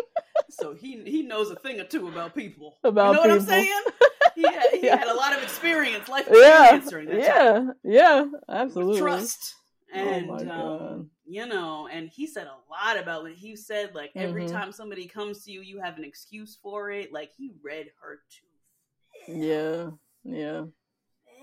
so 0.50 0.74
he 0.74 1.02
he 1.04 1.22
knows 1.24 1.52
a 1.52 1.56
thing 1.56 1.80
or 1.80 1.84
two 1.84 2.08
about 2.08 2.34
people. 2.36 2.78
About 2.84 3.08
you 3.10 3.14
know 3.14 3.20
what 3.22 3.32
I'm 3.32 3.42
saying? 3.42 3.82
He, 4.36 4.44
had, 4.44 4.64
he 4.72 4.86
Yeah. 4.86 4.96
had 4.98 5.08
a 5.10 5.14
lot 5.14 5.36
of 5.36 5.42
experience, 5.44 6.08
life 6.08 6.28
Yeah. 6.32 6.76
experience 6.76 6.90
during 6.90 7.08
that 7.10 7.36
time. 7.36 7.74
Yeah. 7.84 7.92
Yeah. 7.92 8.22
with 8.22 8.34
Absolutely. 8.48 9.00
trust. 9.02 9.56
Oh 9.96 10.00
And 10.00 10.28
God. 10.48 10.82
um, 10.82 11.10
you 11.26 11.46
know, 11.46 11.88
and 11.92 12.10
he 12.10 12.26
said 12.28 12.48
a 12.48 12.58
lot 12.72 12.98
about 13.02 13.26
it. 13.28 13.36
He 13.36 13.56
said 13.56 13.94
like 13.96 14.12
every 14.16 14.46
Mhm. 14.46 14.52
time 14.52 14.72
somebody 14.72 15.08
comes 15.08 15.44
to 15.46 15.52
you, 15.52 15.62
you 15.62 15.80
have 15.80 15.98
an 15.98 16.04
excuse 16.04 16.56
for 16.62 16.92
it. 16.92 17.12
Like 17.12 17.32
he 17.36 17.52
read 17.64 17.88
her 18.02 18.20
to 18.30 19.34
Yeah. 19.34 19.92
Yeah. 20.24 20.66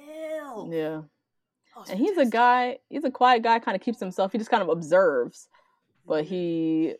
hell. 0.06 0.68
Yeah. 0.72 1.02
Oh, 1.76 1.84
And 1.90 1.98
he's 1.98 2.16
a 2.18 2.26
guy, 2.26 2.78
he's 2.88 3.04
a 3.04 3.10
quiet 3.10 3.42
guy, 3.42 3.58
kind 3.58 3.74
of 3.76 3.82
keeps 3.82 4.00
himself. 4.00 4.32
He 4.32 4.38
just 4.38 4.50
kind 4.50 4.62
of 4.62 4.68
observes, 4.70 5.48
but 6.06 6.24
Mhm. 6.24 6.28
he 6.28 6.96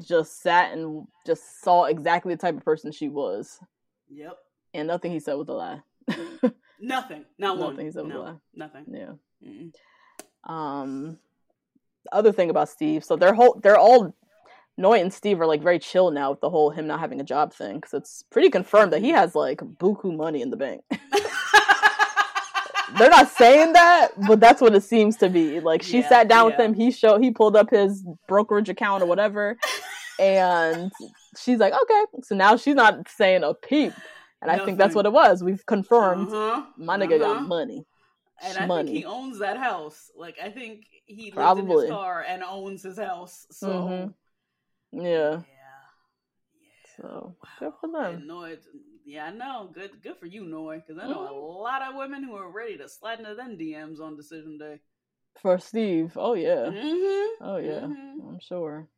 just 0.00 0.40
sat 0.40 0.72
and 0.72 1.06
just 1.26 1.60
saw 1.60 1.84
exactly 1.84 2.34
the 2.34 2.40
type 2.40 2.56
of 2.56 2.64
person 2.64 2.90
she 2.92 3.08
was. 3.08 3.60
Yep. 4.08 4.36
And 4.74 4.88
nothing 4.88 5.12
he 5.12 5.20
said 5.20 5.34
was 5.34 5.48
a 5.48 5.52
lie. 5.52 5.82
Nothing. 6.80 7.24
Not 7.38 7.56
one. 7.58 7.70
Nothing, 7.70 7.86
he 7.86 7.92
said 7.92 8.04
was 8.04 8.14
a 8.14 8.18
lie. 8.18 8.36
Nothing. 8.54 8.84
yeah. 8.88 9.12
Mm-mm. 9.42 9.74
Um, 10.46 11.18
other 12.12 12.32
thing 12.32 12.50
about 12.50 12.68
Steve, 12.68 13.04
so 13.04 13.16
they're 13.16 13.34
whole, 13.34 13.58
they're 13.62 13.78
all 13.78 14.14
Noy 14.78 15.00
and 15.00 15.12
Steve 15.12 15.40
are 15.40 15.46
like 15.46 15.62
very 15.62 15.78
chill 15.78 16.10
now 16.10 16.30
with 16.30 16.40
the 16.40 16.50
whole 16.50 16.70
him 16.70 16.86
not 16.86 17.00
having 17.00 17.20
a 17.20 17.24
job 17.24 17.52
thing 17.54 17.76
because 17.76 17.94
it's 17.94 18.24
pretty 18.30 18.50
confirmed 18.50 18.92
that 18.92 19.00
he 19.00 19.08
has 19.10 19.34
like 19.34 19.58
buku 19.58 20.14
money 20.14 20.42
in 20.42 20.50
the 20.50 20.56
bank. 20.56 20.82
they're 22.98 23.10
not 23.10 23.30
saying 23.30 23.72
that, 23.72 24.08
but 24.26 24.38
that's 24.38 24.60
what 24.60 24.74
it 24.74 24.82
seems 24.82 25.16
to 25.16 25.30
be. 25.30 25.60
Like 25.60 25.82
she 25.82 26.00
Yeah, 26.00 26.08
sat 26.08 26.28
down 26.28 26.46
with 26.46 26.60
him, 26.60 26.74
he 26.74 26.90
showed 26.90 27.22
he 27.22 27.30
pulled 27.30 27.56
up 27.56 27.70
his 27.70 28.04
brokerage 28.28 28.68
account 28.68 29.02
or 29.02 29.06
whatever, 29.06 29.56
and 30.18 30.92
she's 31.38 31.58
like, 31.58 31.72
okay. 31.72 32.04
So 32.22 32.34
now 32.34 32.56
she's 32.56 32.74
not 32.74 33.08
saying 33.08 33.44
a 33.44 33.54
peep, 33.54 33.94
and 34.42 34.50
I 34.50 34.62
think 34.62 34.76
that's 34.76 34.94
what 34.94 35.06
it 35.06 35.12
was. 35.12 35.42
We've 35.42 35.64
confirmed 35.64 36.28
Uh-huh, 36.28 36.64
my 36.76 36.98
nigga 36.98 37.18
uh-huh. 37.18 37.34
got 37.34 37.48
money. 37.48 37.86
And 38.42 38.58
I 38.58 38.66
money. 38.66 38.84
think 38.86 38.98
he 38.98 39.04
owns 39.04 39.38
that 39.38 39.56
house. 39.56 40.10
Like 40.16 40.36
I 40.42 40.50
think 40.50 40.86
he 41.06 41.24
lived 41.24 41.36
in 41.36 41.66
Probably. 41.66 41.86
his 41.86 41.90
car 41.90 42.24
and 42.28 42.42
owns 42.42 42.82
his 42.82 42.98
house. 42.98 43.46
So 43.50 43.68
Mhm. 43.68 44.14
Yeah. 44.92 45.40
yeah. 45.40 45.42
So 46.96 47.36
good 47.58 47.72
for 47.80 47.88
Wow. 47.92 48.04
them. 48.04 48.16
And 48.16 48.26
Noy, 48.26 48.56
yeah, 49.04 49.26
I 49.26 49.30
know. 49.30 49.70
Good, 49.72 50.02
good 50.02 50.16
for 50.18 50.26
you, 50.26 50.44
Noy, 50.44 50.82
because 50.86 51.02
I 51.02 51.06
know 51.06 51.20
a 51.20 51.32
Mm-hmm. 51.32 51.62
lot 51.62 51.82
of 51.82 51.94
women 51.96 52.22
who 52.22 52.34
are 52.34 52.50
ready 52.50 52.76
to 52.78 52.88
slide 52.88 53.18
into 53.20 53.34
them 53.34 53.56
DMs 53.58 54.00
on 54.00 54.16
decision 54.16 54.58
day. 54.58 54.80
For 55.42 55.58
Steve, 55.58 56.12
oh 56.16 56.32
yeah, 56.34 56.70
Mm-hmm. 56.70 57.44
oh 57.44 57.56
yeah, 57.58 57.80
Mhm. 57.86 58.28
I'm 58.28 58.38
sure. 58.40 58.88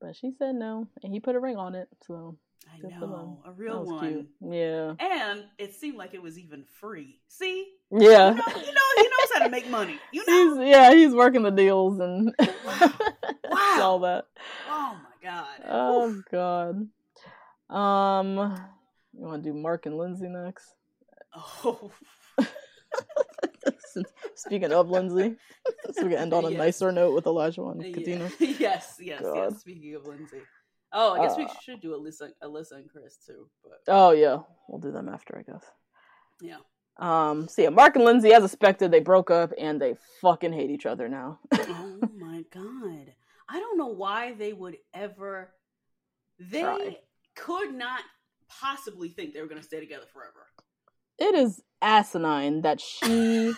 But 0.00 0.16
she 0.16 0.32
said 0.38 0.54
no, 0.56 0.88
and 1.02 1.12
he 1.12 1.20
put 1.20 1.36
a 1.36 1.40
ring 1.40 1.56
on 1.56 1.74
it. 1.74 1.88
So 2.06 2.36
I 2.72 2.78
good 2.78 2.92
for 2.98 3.06
them. 3.06 3.10
know 3.10 3.42
a 3.46 3.52
real 3.52 3.84
one. 3.84 4.08
cute. 4.08 4.26
Yeah, 4.40 4.94
And 4.98 5.44
it 5.58 5.74
seemed 5.74 5.96
like 5.98 6.14
it 6.14 6.22
was 6.22 6.38
even 6.38 6.64
free. 6.64 7.20
See, 7.28 7.68
yeah. 7.92 8.30
you 8.30 8.34
know, 8.36 8.44
you 8.56 8.72
know, 8.72 8.82
he 8.96 9.02
knows 9.02 9.30
how 9.34 9.44
to 9.44 9.50
make 9.50 9.68
money. 9.68 9.98
You 10.12 10.24
know, 10.26 10.56
He's 10.60 10.68
yeah, 10.70 10.92
he's 10.94 11.12
working 11.14 11.42
the 11.42 11.50
deals 11.50 11.98
and 12.00 12.34
Wow. 12.64 13.78
all 13.80 13.98
that. 14.00 14.26
oh 14.68 14.98
my 15.02 15.28
god. 15.28 15.46
Oh 15.68 16.22
god. 16.30 16.88
Um, 17.74 18.36
you 19.14 19.24
want 19.26 19.42
to 19.42 19.50
do 19.50 19.56
Mark 19.56 19.86
and 19.86 19.96
Lindsay 19.96 20.28
next? 20.28 20.74
Oh, 21.34 21.90
Since, 23.92 24.08
speaking 24.34 24.72
of 24.72 24.90
Lindsay, 24.90 25.36
so 25.92 26.02
we 26.04 26.10
can 26.10 26.18
end 26.18 26.34
on 26.34 26.44
a 26.44 26.50
Yes. 26.50 26.58
nicer 26.58 26.92
note 26.92 27.14
with 27.14 27.26
Elijah 27.26 27.62
and 27.62 27.82
Yeah. 27.84 27.92
Katina. 27.92 28.30
yes, 28.38 28.96
yes, 29.00 29.22
God. 29.22 29.36
yes. 29.52 29.60
Speaking 29.60 29.94
of 29.94 30.04
Lindsay, 30.06 30.42
oh, 30.92 31.14
I 31.14 31.22
guess 31.26 31.36
we 31.36 31.44
Uh. 31.44 31.54
should 31.62 31.80
do 31.80 31.92
Alyssa, 31.98 32.30
Alyssa 32.42 32.72
and 32.72 32.90
Chris 32.90 33.16
too. 33.26 33.48
But 33.62 33.80
Oh 33.88 34.10
yeah, 34.10 34.38
we'll 34.68 34.80
do 34.80 34.92
them 34.92 35.08
after, 35.08 35.38
I 35.38 35.50
guess. 35.50 35.64
yeah, 36.40 36.56
Um, 36.98 37.48
so 37.48 37.62
yeah, 37.62 37.70
Mark 37.70 37.96
and 37.96 38.04
Lindsay, 38.04 38.32
as 38.32 38.44
expected, 38.44 38.90
they 38.90 39.00
broke 39.00 39.30
up 39.30 39.52
and 39.58 39.80
they 39.80 39.96
fucking 40.20 40.52
hate 40.52 40.70
each 40.70 40.86
other 40.86 41.08
now. 41.08 41.38
oh 41.54 42.08
my 42.18 42.44
god, 42.52 43.12
I 43.48 43.58
don't 43.58 43.78
know 43.78 43.88
why 43.88 44.32
they 44.34 44.52
would 44.52 44.76
ever. 44.94 45.52
They 46.38 46.60
Try. 46.60 46.96
could 47.34 47.72
not 47.74 48.00
possibly 48.48 49.08
think 49.08 49.32
they 49.32 49.40
were 49.40 49.46
going 49.48 49.60
to 49.60 49.66
stay 49.66 49.80
together 49.80 50.06
forever. 50.12 50.46
it 51.18 51.34
is 51.34 51.62
asinine 51.80 52.62
that 52.62 52.80
she 52.80 53.54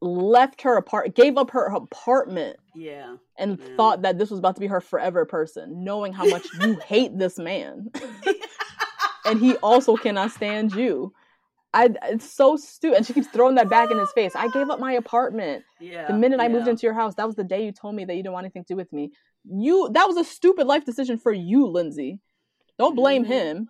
left 0.00 0.62
her 0.62 0.76
apart, 0.76 1.14
gave 1.14 1.36
up 1.36 1.50
her 1.50 1.66
apartment, 1.66 2.56
Yeah, 2.74 3.16
and 3.38 3.58
Yeah. 3.60 3.76
thought 3.76 4.02
that 4.02 4.18
this 4.18 4.30
was 4.30 4.38
about 4.38 4.54
to 4.56 4.60
be 4.60 4.66
her 4.66 4.80
forever 4.80 5.24
person, 5.26 5.84
knowing 5.84 6.12
how 6.12 6.24
much 6.26 6.46
you 6.62 6.76
hate 6.86 7.16
this 7.18 7.38
man, 7.38 7.90
and 9.26 9.38
he 9.40 9.56
also 9.56 9.96
cannot 9.96 10.30
stand 10.32 10.72
you. 10.72 11.12
I, 11.82 11.88
it's 12.10 12.30
so 12.32 12.56
stupid. 12.56 12.96
And 12.98 13.06
she 13.06 13.12
keeps 13.12 13.26
throwing 13.28 13.56
that 13.56 13.68
back 13.68 13.90
in 13.90 13.98
his 13.98 14.10
face. 14.12 14.34
I 14.34 14.48
gave 14.48 14.70
up 14.70 14.80
my 14.80 14.92
apartment. 14.92 15.64
yeah. 15.80 16.06
The 16.08 16.14
minute 16.14 16.40
I 16.40 16.48
moved 16.48 16.68
into 16.68 16.82
your 16.86 16.94
house, 16.94 17.14
that 17.16 17.26
was 17.26 17.36
the 17.36 17.44
day 17.44 17.64
you 17.64 17.72
told 17.72 17.94
me 17.94 18.04
that 18.04 18.14
you 18.16 18.22
didn't 18.22 18.32
want 18.32 18.44
anything 18.44 18.64
to 18.64 18.72
do 18.74 18.76
with 18.76 18.92
me. 18.92 19.10
You 19.44 19.90
that 19.92 20.06
was 20.08 20.16
a 20.16 20.24
stupid 20.24 20.66
life 20.66 20.84
decision 20.84 21.18
for 21.18 21.32
you, 21.32 21.66
Lindsay. 21.66 22.20
Don't 22.78 22.94
blame 22.96 23.24
Mhm. 23.24 23.28
him. 23.28 23.68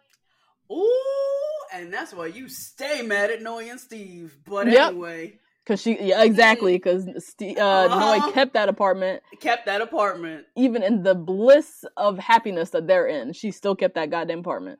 Ooh, 0.72 1.64
and 1.72 1.92
that's 1.92 2.12
why 2.14 2.26
you 2.26 2.48
stay 2.48 3.02
mad 3.02 3.30
at 3.30 3.42
Noy 3.42 3.68
and 3.70 3.80
Steve. 3.80 4.36
But 4.44 4.66
Yep. 4.68 4.88
anyway, 4.90 5.38
Cause 5.66 5.82
she, 5.82 5.98
yeah, 6.00 6.22
exactly. 6.22 6.78
Cause 6.78 7.08
Ste- 7.18 7.58
uh, 7.58 7.86
Uh-huh. 7.90 7.98
Noy 8.20 8.32
kept 8.32 8.54
that 8.54 8.68
apartment, 8.68 9.20
kept 9.40 9.66
that 9.66 9.80
apartment. 9.80 10.46
even 10.54 10.84
in 10.84 11.02
the 11.02 11.14
bliss 11.16 11.84
of 11.96 12.18
happiness 12.18 12.70
that 12.70 12.86
they're 12.86 13.08
in. 13.08 13.32
She 13.32 13.50
still 13.50 13.74
kept 13.74 13.96
that 13.96 14.08
goddamn 14.10 14.38
apartment. 14.40 14.78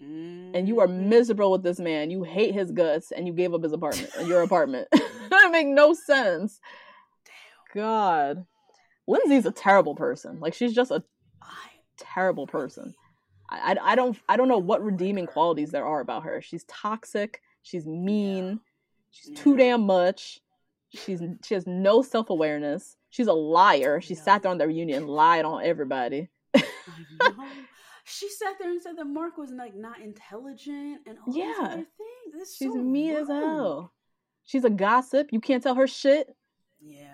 And 0.00 0.66
you 0.68 0.80
are 0.80 0.86
Mhm. 0.86 1.08
miserable 1.08 1.50
with 1.50 1.62
this 1.62 1.78
man. 1.80 2.10
You 2.10 2.22
hate 2.22 2.54
his 2.54 2.70
guts, 2.70 3.12
and 3.12 3.26
you 3.26 3.32
gave 3.32 3.52
up 3.52 3.62
his 3.62 3.72
apartment, 3.72 4.10
your 4.26 4.42
apartment. 4.42 4.88
that 5.30 5.48
make 5.50 5.66
no 5.66 5.92
sense. 5.94 6.60
God, 7.74 8.46
Lindsay's 9.06 9.46
a 9.46 9.50
terrible 9.52 9.94
person. 9.94 10.40
Like 10.40 10.54
she's 10.54 10.74
just 10.74 10.90
a 10.90 11.02
terrible 11.98 12.46
person. 12.46 12.94
I, 13.50 13.72
I, 13.72 13.92
I 13.92 13.94
don't 13.94 14.18
I 14.28 14.36
don't 14.36 14.48
know 14.48 14.58
what 14.58 14.82
redeeming 14.82 15.26
qualities 15.26 15.70
there 15.70 15.86
are 15.86 16.00
about 16.00 16.24
her. 16.24 16.40
She's 16.40 16.64
toxic. 16.64 17.42
She's 17.62 17.86
mean. 17.86 18.60
She's 19.10 19.30
too 19.38 19.56
damn 19.56 19.82
much. 19.82 20.40
She's 20.90 21.22
she 21.44 21.54
has 21.54 21.66
no 21.66 22.02
self 22.02 22.30
awareness. 22.30 22.96
She's 23.10 23.26
a 23.26 23.32
liar. 23.32 24.00
She 24.00 24.14
sat 24.14 24.42
there 24.42 24.50
on 24.50 24.58
the 24.58 24.66
reunion, 24.66 25.06
lied 25.06 25.44
on 25.44 25.62
everybody. 25.64 26.28
She 28.08 28.28
sat 28.30 28.54
there 28.58 28.70
and 28.70 28.80
said 28.80 28.96
that 28.96 29.04
Mark 29.06 29.36
was 29.38 29.50
like 29.50 29.74
not 29.76 30.00
intelligent 30.00 31.00
and 31.06 31.18
all 31.26 31.32
these 31.32 31.44
other 31.60 31.74
things. 31.76 31.86
It's 32.34 32.56
She's 32.56 32.72
so 32.72 32.78
mean 32.78 33.14
as 33.16 33.28
wrong. 33.28 33.40
hell. 33.42 33.92
She's 34.44 34.64
a 34.64 34.70
gossip. 34.70 35.28
You 35.30 35.40
can't 35.40 35.62
tell 35.62 35.74
her 35.74 35.86
shit. 35.86 36.34
Yeah. 36.80 37.04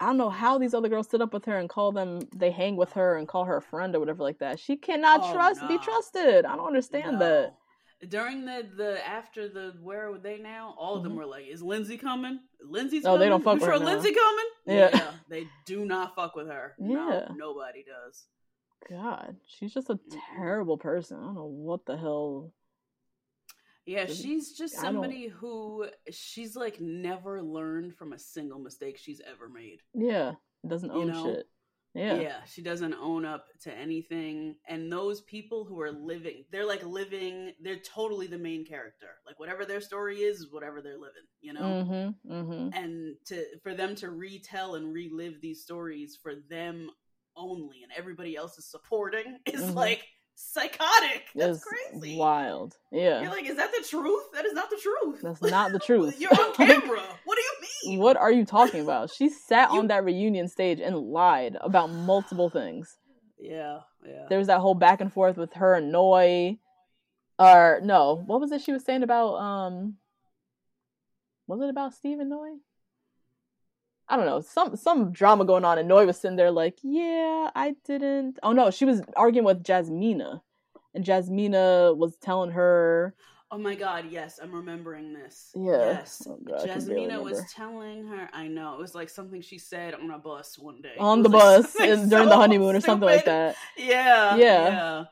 I 0.00 0.06
don't 0.06 0.18
know 0.18 0.30
how 0.30 0.58
these 0.58 0.74
other 0.74 0.88
girls 0.88 1.08
sit 1.08 1.22
up 1.22 1.32
with 1.32 1.44
her 1.46 1.56
and 1.56 1.68
call 1.68 1.92
them. 1.92 2.20
They 2.34 2.50
hang 2.50 2.76
with 2.76 2.92
her 2.92 3.16
and 3.16 3.26
call 3.28 3.44
her 3.44 3.56
a 3.56 3.62
friend 3.62 3.94
or 3.94 4.00
whatever 4.00 4.22
like 4.22 4.38
that. 4.40 4.58
She 4.58 4.76
cannot 4.76 5.20
Oh, 5.22 5.32
trust. 5.32 5.66
Be 5.68 5.78
trusted. 5.78 6.44
I 6.44 6.56
don't 6.56 6.66
understand 6.66 7.20
that. 7.20 7.54
During 8.08 8.44
the 8.44 8.68
the 8.76 9.06
after 9.08 9.48
the 9.48 9.74
where 9.80 10.10
are 10.10 10.18
they 10.18 10.38
now? 10.38 10.74
All 10.76 10.96
of 10.96 11.04
them 11.04 11.12
Mhm. 11.12 11.18
were 11.18 11.26
like, 11.26 11.46
"Is 11.46 11.62
Lindsay 11.62 11.96
coming? 11.96 12.40
Lindsay's 12.60 13.04
No, 13.04 13.10
coming? 13.10 13.20
they 13.20 13.28
don't 13.28 13.44
fuck 13.44 13.54
you 13.54 13.60
with 13.60 13.70
sure 13.70 13.72
her 13.74 13.78
now." 13.78 13.92
Lindsay 13.92 14.12
coming? 14.12 14.44
Yeah. 14.66 15.12
they 15.28 15.46
do 15.66 15.84
not 15.84 16.16
fuck 16.16 16.34
with 16.34 16.48
her. 16.48 16.74
Yeah. 16.80 16.94
no, 16.96 17.34
nobody 17.36 17.84
does. 17.84 18.26
God, 18.88 19.36
she's 19.46 19.72
just 19.72 19.90
a 19.90 19.98
terrible 20.36 20.78
person. 20.78 21.18
I 21.18 21.26
don't 21.26 21.34
know 21.34 21.46
what 21.46 21.86
the 21.86 21.96
hell. 21.96 22.52
Yeah, 23.84 24.06
she's 24.06 24.52
just 24.52 24.76
somebody 24.76 25.26
who 25.26 25.86
she's 26.10 26.54
like 26.54 26.80
never 26.80 27.42
learned 27.42 27.96
from 27.96 28.12
a 28.12 28.18
single 28.18 28.60
mistake 28.60 28.96
she's 28.96 29.20
ever 29.26 29.48
made. 29.48 29.80
Yeah, 29.92 30.32
doesn't 30.66 30.92
You 30.92 31.00
own 31.00 31.08
know? 31.08 31.26
shit. 31.26 31.48
Yeah. 31.94 32.14
Yeah, 32.14 32.36
she 32.46 32.62
doesn't 32.62 32.94
own 32.94 33.26
up 33.26 33.46
to 33.62 33.76
anything. 33.76 34.56
And 34.66 34.90
those 34.90 35.20
people 35.22 35.64
who 35.64 35.80
are 35.80 35.92
living, 35.92 36.44
they're 36.50 36.66
like 36.66 36.84
living, 36.84 37.52
they're 37.60 37.76
totally 37.76 38.26
the 38.26 38.38
main 38.38 38.64
character. 38.64 39.08
Like 39.26 39.38
whatever 39.38 39.66
their 39.66 39.82
story 39.82 40.20
is, 40.20 40.40
is 40.40 40.52
whatever 40.52 40.80
they're 40.80 40.94
living, 40.94 41.26
you 41.42 41.52
know? 41.52 41.60
Mm-hmm. 41.60 42.32
Mm-hmm. 42.32 42.68
And 42.72 43.16
to 43.26 43.44
for 43.62 43.74
them 43.74 43.94
to 43.96 44.10
retell 44.10 44.76
and 44.76 44.94
relive 44.94 45.40
these 45.42 45.62
stories 45.62 46.18
for 46.22 46.32
them 46.48 46.90
only 47.36 47.82
and 47.82 47.92
everybody 47.96 48.36
else 48.36 48.58
is 48.58 48.64
supporting 48.66 49.38
is 49.46 49.62
Mhm. 49.62 49.74
like 49.74 50.02
psychotic. 50.34 51.24
That's 51.34 51.58
It's 51.58 51.64
crazy. 51.64 52.16
wild. 52.16 52.76
Yeah. 52.90 53.20
You're 53.22 53.30
like, 53.30 53.44
is 53.46 53.56
that 53.56 53.70
the 53.70 53.84
truth? 53.88 54.22
That 54.34 54.44
is 54.46 54.52
not 54.54 54.70
the 54.70 54.76
truth. 54.82 55.20
That's 55.22 55.42
not 55.42 55.72
the 55.72 55.78
truth. 55.88 56.20
You're 56.20 56.30
on 56.32 56.54
camera. 56.54 57.02
what 57.24 57.36
do 57.36 57.42
you 57.42 57.52
mean? 57.92 57.98
what 58.00 58.16
are 58.16 58.32
you 58.32 58.44
talking 58.44 58.82
about? 58.82 59.10
She 59.10 59.28
sat 59.28 59.72
You- 59.72 59.78
on 59.80 59.88
that 59.88 60.04
reunion 60.04 60.48
stage 60.48 60.80
and 60.80 60.96
lied 60.96 61.56
about 61.60 61.88
multiple 61.90 62.48
things. 62.50 62.96
Yeah, 63.38 63.80
yeah. 64.06 64.26
There 64.28 64.38
was 64.38 64.46
that 64.46 64.60
whole 64.60 64.74
back 64.74 65.00
and 65.00 65.12
forth 65.12 65.36
with 65.36 65.52
her 65.54 65.74
and 65.74 65.90
Noy. 65.92 66.58
Or 67.38 67.80
no, 67.82 68.22
what 68.26 68.40
was 68.40 68.52
it 68.52 68.60
she 68.62 68.72
was 68.72 68.84
saying 68.84 69.02
about 69.02 69.34
um 69.36 69.96
was 71.48 71.60
it 71.60 71.68
about 71.68 71.92
Steve 71.94 72.20
and 72.20 72.30
Noy? 72.30 72.50
I 74.12 74.16
don't 74.16 74.26
know. 74.26 74.42
Some 74.42 74.76
some 74.76 75.10
drama 75.10 75.46
going 75.46 75.64
on 75.64 75.78
and 75.78 75.88
Noy 75.88 76.04
was 76.04 76.20
sitting 76.20 76.36
there 76.36 76.50
like, 76.50 76.78
Yeah, 76.82 77.48
I 77.54 77.74
didn't 77.86 78.38
Oh 78.42 78.52
no, 78.52 78.70
she 78.70 78.84
was 78.84 79.00
arguing 79.16 79.46
with 79.46 79.64
Jasmina. 79.64 80.42
And 80.94 81.02
Jasmina 81.02 81.96
was 81.96 82.16
telling 82.16 82.50
her 82.50 83.14
Oh 83.50 83.56
my 83.56 83.74
god, 83.74 84.04
yes, 84.10 84.38
I'm 84.42 84.54
remembering 84.54 85.14
this. 85.14 85.52
Yeah. 85.54 85.92
Yes. 85.92 86.26
Oh 86.28 86.38
God, 86.44 86.60
I 86.62 86.66
can 86.66 86.86
barely 86.86 87.06
Jasmina 87.06 87.24
was 87.24 87.42
telling 87.54 88.06
her 88.08 88.28
I 88.34 88.48
know, 88.48 88.74
it 88.74 88.80
was 88.80 88.94
like 88.94 89.08
something 89.08 89.40
she 89.40 89.56
said 89.56 89.94
on 89.94 90.10
a 90.10 90.18
bus 90.18 90.58
one 90.58 90.82
day. 90.82 90.96
on 90.98 91.22
the 91.22 91.30
like, 91.30 91.40
bus 91.40 91.72
during 91.78 92.08
the 92.08 92.08
so 92.08 92.36
honeymoon 92.36 92.76
or 92.76 92.82
something 92.82 93.08
like 93.08 93.24
that. 93.24 93.56
Yeah. 93.78 94.36
Yeah. 94.36 95.04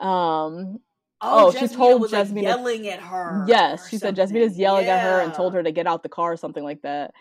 yeah. 0.00 0.46
Um 0.46 0.78
Oh, 1.20 1.46
Oh, 1.46 1.50
she 1.50 1.66
told 1.74 2.02
was 2.02 2.12
like, 2.12 2.28
Jasmina- 2.28 2.42
yelling 2.42 2.86
at 2.86 3.00
her. 3.00 3.44
Yes, 3.48 3.88
she 3.88 3.98
said 3.98 4.16
something. 4.16 4.36
Jasmina's 4.36 4.56
yelling 4.58 4.86
at 4.86 5.00
her 5.00 5.20
and 5.22 5.34
told 5.34 5.54
her 5.54 5.62
to 5.62 5.72
get 5.72 5.88
out 5.88 6.04
the 6.04 6.08
car 6.08 6.32
or 6.32 6.36
something 6.36 6.62
like 6.62 6.82
that. 6.82 7.14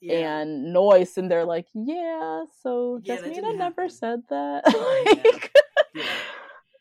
Yeah. 0.00 0.38
And 0.40 0.72
Noy's 0.72 1.16
in 1.18 1.28
there 1.28 1.44
like, 1.44 1.66
yeah, 1.74 2.44
so 2.62 3.00
Yeah, 3.02 3.16
Jasmina 3.16 3.56
never 3.56 3.82
happen. 3.82 3.90
said 3.90 4.22
that. 4.30 4.62
Like, 5.24 5.52
Yeah. 5.94 6.04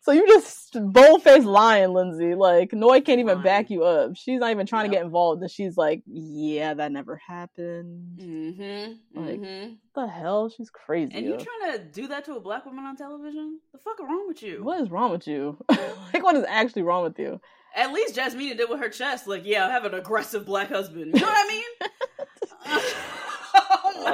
So 0.01 0.13
you 0.13 0.25
just 0.25 0.71
bold 0.93 1.21
faced 1.21 1.45
lying, 1.45 1.91
Lindsay. 1.91 2.34
Like 2.34 2.71
Noy 2.71 3.01
can't 3.01 3.19
even 3.19 3.34
Lying. 3.39 3.43
back 3.43 3.69
you 3.69 3.84
up. 3.84 4.12
She's 4.15 4.39
not 4.39 4.51
even 4.51 4.65
trying 4.65 4.89
to 4.89 4.95
get 4.95 5.03
involved, 5.03 5.41
and 5.41 5.51
she's 5.51 5.75
like, 5.75 6.01
"Yeah, 6.06 6.75
that 6.75 6.93
never 6.93 7.17
happened." 7.17 8.17
Mm-hmm. 8.17 9.19
Like, 9.21 9.41
mm-hmm. 9.41 9.73
What 9.91 10.06
the 10.06 10.08
hell? 10.08 10.47
She's 10.47 10.69
crazy. 10.69 11.12
And 11.13 11.25
you 11.25 11.32
yo. 11.34 11.38
trying 11.39 11.73
to 11.77 11.84
do 11.91 12.08
that 12.08 12.23
to 12.23 12.36
a 12.38 12.39
black 12.39 12.65
woman 12.65 12.86
on 12.86 12.95
television? 12.95 13.60
The 13.73 13.80
fuck 13.80 13.99
wrong 13.99 14.30
with 14.30 14.41
you? 14.41 14.63
What 14.63 14.80
is 14.80 14.89
wrong 14.89 15.12
with 15.12 15.27
you? 15.27 15.58
like, 15.69 16.23
what 16.23 16.38
is 16.38 16.45
actually 16.47 16.84
wrong 16.84 17.03
with 17.03 17.19
you? 17.19 17.41
At 17.75 17.91
least 17.91 18.15
Jasmina 18.15 18.56
did 18.56 18.69
with 18.69 18.80
her 18.80 18.88
chest. 18.88 19.27
Like, 19.27 19.41
yeah, 19.43 19.67
I 19.67 19.71
have 19.71 19.84
an 19.84 19.93
aggressive 19.93 20.45
black 20.45 20.69
husband. 20.69 21.15
You 21.15 21.19
know 21.19 21.27
what 21.27 21.45
I 21.45 21.47
mean? 21.49 21.89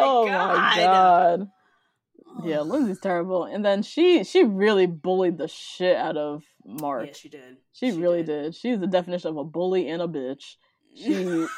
Oh 0.04 0.26
my 0.26 0.32
god. 0.32 0.58
my 0.58 0.76
god. 0.84 1.50
Yeah, 2.44 2.62
Lindsay's 2.62 3.00
terrible. 3.00 3.46
And 3.46 3.64
then 3.64 3.84
she 3.84 4.24
she 4.24 4.44
really 4.44 4.86
bullied 4.86 5.38
the 5.38 5.48
shit 5.48 5.96
out 5.96 6.18
of 6.18 6.44
Mark. 6.66 7.08
Yeah, 7.08 7.14
she 7.14 7.30
did. 7.30 7.58
she, 7.72 7.92
really 7.92 8.24
did. 8.24 8.56
She's 8.56 8.80
the 8.80 8.88
definition 8.88 9.30
of 9.30 9.38
a 9.38 9.44
bully 9.44 9.88
and 9.90 10.02
a 10.02 10.08
bitch. 10.08 10.56
She 10.96 11.14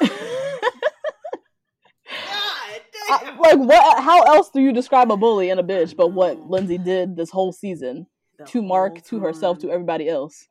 I- 3.08 3.36
like 3.38 3.58
what 3.58 4.02
how 4.02 4.22
else 4.22 4.50
do 4.50 4.60
you 4.60 4.72
describe 4.72 5.10
a 5.12 5.16
bully 5.16 5.50
and 5.50 5.60
a 5.60 5.62
bitch 5.62 5.96
but 5.96 6.08
what 6.08 6.50
Lindsay 6.50 6.78
did 6.78 7.16
this 7.16 7.30
whole 7.30 7.52
season? 7.52 8.06
The 8.38 8.44
to 8.44 8.62
Mark, 8.62 9.02
to 9.04 9.20
herself, 9.20 9.58
to 9.60 9.70
everybody 9.70 10.08
else. 10.08 10.46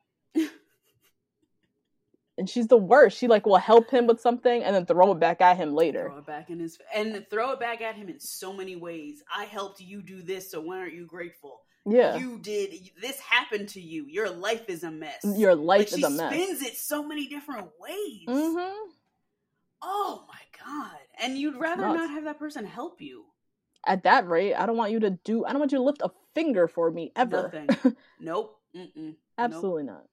And 2.38 2.50
she's 2.50 2.68
the 2.68 2.78
worst. 2.78 3.18
She 3.18 3.28
like 3.28 3.46
will 3.46 3.58
help 3.58 3.90
him 3.90 4.08
with 4.08 4.20
something 4.20 4.64
and 4.64 4.76
then 4.76 4.86
throw 4.86 5.12
it 5.12 5.20
back 5.20 5.42
at 5.42 5.58
him 5.58 5.74
later. 5.74 6.10
Throw 6.10 6.18
it 6.20 6.26
back 6.26 6.50
in 6.50 6.60
his 6.60 6.78
and 6.94 7.26
throw 7.30 7.52
it 7.52 7.60
back 7.60 7.82
at 7.82 7.96
him 7.96 8.10
in 8.10 8.20
so 8.20 8.54
many 8.54 8.76
ways. 8.76 9.24
I 9.34 9.46
helped 9.46 9.82
you 9.82 10.02
do 10.02 10.22
this, 10.22 10.52
so 10.52 10.62
why 10.62 10.80
aren't 10.80 10.94
you 10.94 11.06
grateful? 11.06 11.62
Yeah. 11.86 12.18
You 12.18 12.40
did 12.40 12.74
this 13.02 13.20
happened 13.20 13.70
to 13.70 13.82
you. 13.82 14.06
Your 14.08 14.30
life 14.30 14.70
is 14.70 14.84
a 14.84 14.92
mess. 14.92 15.24
Your 15.24 15.56
life 15.56 15.92
Like, 15.92 16.00
is 16.00 16.04
a 16.04 16.10
mess. 16.10 16.34
She 16.34 16.44
spins 16.44 16.62
it 16.64 16.78
so 16.78 17.04
many 17.08 17.28
different 17.28 17.70
ways. 17.80 18.26
Mm-hmm. 18.28 18.90
Oh 19.82 20.26
my 20.28 20.66
god! 20.66 20.98
And 21.22 21.38
you'd 21.38 21.58
rather 21.58 21.84
not 21.84 22.10
have 22.10 22.24
that 22.24 22.40
person 22.40 22.66
help 22.66 23.02
you. 23.02 23.26
At 23.86 24.04
that 24.04 24.28
rate, 24.28 24.56
I 24.56 24.66
don't 24.66 24.78
want 24.78 24.92
you 24.92 25.00
to 25.02 25.12
do. 25.12 25.46
I 25.46 25.52
don't 25.52 25.60
want 25.60 25.72
you 25.72 25.78
to 25.78 25.84
lift 25.84 26.02
a 26.02 26.10
finger 26.34 26.68
for 26.68 26.90
me 26.90 27.12
ever. 27.16 27.52
Nothing. 27.54 27.96
nope. 28.20 28.60
Mm-mm. 28.76 28.92
Nope. 28.96 29.16
Absolutely 29.38 29.84
not. 29.84 30.06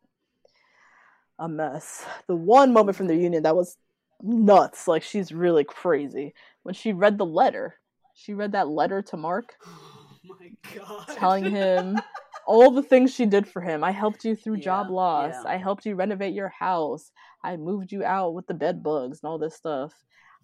A 1.42 1.48
mess. 1.48 2.06
The 2.28 2.36
one 2.36 2.72
moment 2.72 2.96
from 2.96 3.08
the 3.08 3.16
union 3.16 3.42
that 3.42 3.56
was 3.56 3.76
nuts. 4.22 4.86
Like 4.86 5.02
she's 5.02 5.32
really 5.32 5.64
crazy. 5.64 6.34
When 6.62 6.72
she 6.74 6.92
read 6.92 7.18
the 7.18 7.26
letter, 7.26 7.74
she 8.14 8.32
read 8.32 8.52
that 8.52 8.68
letter 8.68 9.02
to 9.02 9.16
Mark, 9.16 9.56
Oh 9.66 10.36
my 10.38 10.52
god! 10.76 11.08
telling 11.18 11.50
him 11.50 12.00
all 12.46 12.70
the 12.70 12.82
things 12.82 13.12
she 13.12 13.26
did 13.26 13.48
for 13.48 13.60
him. 13.60 13.82
I 13.82 13.90
helped 13.90 14.24
you 14.24 14.36
through 14.36 14.58
job 14.58 14.88
loss. 14.88 15.34
yeah. 15.44 15.50
I 15.50 15.56
helped 15.56 15.84
you 15.84 15.96
renovate 15.96 16.32
your 16.32 16.48
house. 16.50 17.10
I 17.42 17.56
moved 17.56 17.90
you 17.90 18.04
out 18.04 18.34
with 18.34 18.46
the 18.46 18.54
bed 18.54 18.82
bugs 18.84 19.18
and 19.22 19.28
all 19.28 19.38
this 19.38 19.56
stuff. 19.56 19.92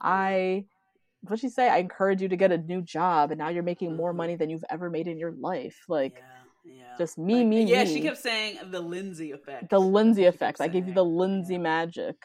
I 0.01 0.65
what'd 1.23 1.41
she 1.41 1.49
say? 1.49 1.69
I 1.69 1.79
encouraged 1.79 2.23
you 2.23 2.29
to 2.29 2.37
get 2.37 2.53
a 2.53 2.59
new 2.59 2.83
job 2.83 3.31
and 3.31 3.39
now 3.39 3.49
you're 3.51 3.63
making 3.63 3.97
more 3.97 4.13
Mhm. 4.13 4.17
money 4.17 4.37
than 4.37 4.51
you've 4.51 4.65
ever 4.71 4.91
made 4.91 5.07
in 5.09 5.19
your 5.19 5.33
life. 5.33 5.79
Like 5.89 6.15
yeah, 6.17 6.38
yeah. 6.69 6.97
just 6.99 7.19
me, 7.19 7.37
Like, 7.37 7.47
me, 7.47 7.63
Yeah, 7.65 7.85
me. 7.85 7.93
she 7.95 8.01
kept 8.01 8.19
saying 8.19 8.59
the 8.71 8.81
Lindsay 8.81 9.33
effect. 9.33 9.71
the 9.71 9.81
Lindsay 9.81 10.25
effect. 10.27 10.61
I 10.61 10.69
gave 10.69 10.87
you 10.89 10.95
the. 10.95 11.05
Lindsay 11.05 11.55
Yeah. 11.55 11.61
magic. 11.61 12.17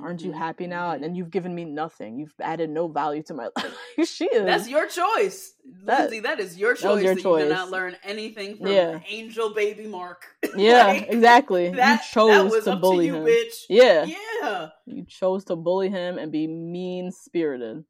Aren't 0.00 0.22
you 0.22 0.32
Mhm, 0.32 0.38
happy 0.38 0.66
now? 0.66 0.92
mhm. 0.94 1.04
And 1.04 1.14
you've 1.18 1.30
given 1.30 1.54
me 1.54 1.66
nothing. 1.66 2.18
You've 2.18 2.32
added 2.40 2.70
no 2.70 2.88
value 2.88 3.22
to 3.24 3.34
my 3.34 3.50
life. 3.56 3.76
she 4.08 4.24
is. 4.24 4.46
That's 4.46 4.66
your 4.66 4.86
choice, 4.86 5.54
That- 5.84 6.00
Lindsay. 6.08 6.20
That 6.20 6.40
is 6.40 6.56
your 6.56 6.72
that 6.74 6.80
choice. 6.80 6.94
was 6.94 7.02
your 7.04 7.14
that 7.16 7.24
you 7.24 7.38
did 7.40 7.48
not 7.50 7.70
learn 7.70 7.96
anything 8.02 8.56
from 8.56 8.68
Yeah. 8.68 9.00
Angel 9.06 9.52
Baby 9.52 9.86
Mark. 9.86 10.24
yeah, 10.56 10.86
Like, 10.86 11.08
exactly. 11.10 11.70
That, 11.72 12.00
you 12.00 12.08
chose 12.10 12.52
that 12.64 12.70
to 12.70 12.76
bully 12.76 13.08
to 13.10 13.16
you, 13.16 13.20
him. 13.20 13.24
bitch. 13.26 13.66
Yeah. 13.68 14.04
Yeah. 14.06 14.68
You 14.86 15.04
chose 15.04 15.44
to 15.46 15.56
bully 15.56 15.90
him 15.90 16.16
and 16.16 16.32
be 16.32 16.46
mean 16.46 17.12
spirited. 17.12 17.84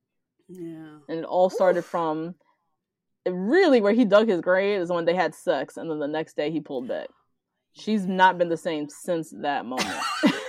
Yeah. 0.48 0.98
And 1.08 1.18
it 1.20 1.24
all 1.24 1.50
started 1.50 1.84
from 1.84 2.28
it 2.30 2.34
really 3.26 3.80
where 3.80 3.92
he 3.92 4.04
dug 4.04 4.28
his 4.28 4.40
grave 4.40 4.80
is 4.80 4.90
when 4.90 5.04
they 5.04 5.14
had 5.14 5.34
sex 5.34 5.76
and 5.76 5.90
then 5.90 5.98
the 5.98 6.08
next 6.08 6.36
day 6.36 6.50
he 6.50 6.60
pulled 6.60 6.88
back. 6.88 7.08
She's 7.72 8.06
not 8.06 8.38
been 8.38 8.48
the 8.48 8.56
same 8.56 8.88
since 8.88 9.30
that 9.30 9.64
moment. 9.64 9.88
and 10.22 10.32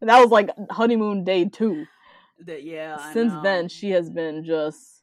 that 0.08 0.20
was 0.20 0.30
like 0.30 0.50
honeymoon 0.70 1.24
day 1.24 1.46
two. 1.46 1.86
That 2.46 2.62
yeah. 2.62 3.12
Since 3.12 3.34
then 3.42 3.68
she 3.68 3.90
has 3.90 4.10
been 4.10 4.44
just 4.44 5.01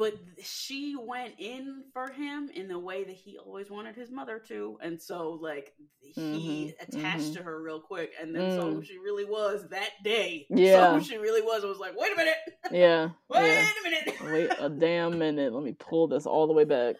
but 0.00 0.14
she 0.42 0.96
went 0.98 1.34
in 1.38 1.84
for 1.92 2.10
him 2.10 2.48
in 2.54 2.68
the 2.68 2.78
way 2.78 3.04
that 3.04 3.14
he 3.14 3.36
always 3.36 3.68
wanted 3.70 3.94
his 3.94 4.10
mother 4.10 4.38
to, 4.48 4.78
and 4.82 5.00
so 5.00 5.38
like 5.42 5.74
he 6.00 6.74
Mhm, 6.80 6.88
attached 6.88 7.32
mhm. 7.32 7.36
to 7.36 7.42
her 7.42 7.62
real 7.62 7.80
quick, 7.80 8.14
and 8.18 8.34
then 8.34 8.50
saw 8.52 8.62
who 8.70 8.80
Mm. 8.80 8.84
she 8.86 8.96
really 8.96 9.26
was 9.26 9.68
that 9.68 9.90
day. 10.02 10.46
Yeah. 10.48 10.76
saw 10.92 10.94
who 10.98 11.04
she 11.04 11.18
really 11.18 11.42
was. 11.42 11.62
and 11.62 11.68
was 11.68 11.78
like, 11.78 11.92
wait 12.00 12.12
a 12.12 12.16
minute, 12.16 12.36
yeah. 12.72 13.10
wait 13.28 13.46
yeah. 13.46 13.68
a 13.78 13.84
minute. 13.90 14.20
Wait 14.32 14.50
a 14.58 14.70
damn 14.70 15.18
minute. 15.18 15.52
Let 15.52 15.62
me 15.62 15.72
pull 15.78 16.08
this 16.08 16.24
all 16.24 16.46
the 16.46 16.54
way 16.54 16.64
back. 16.64 16.96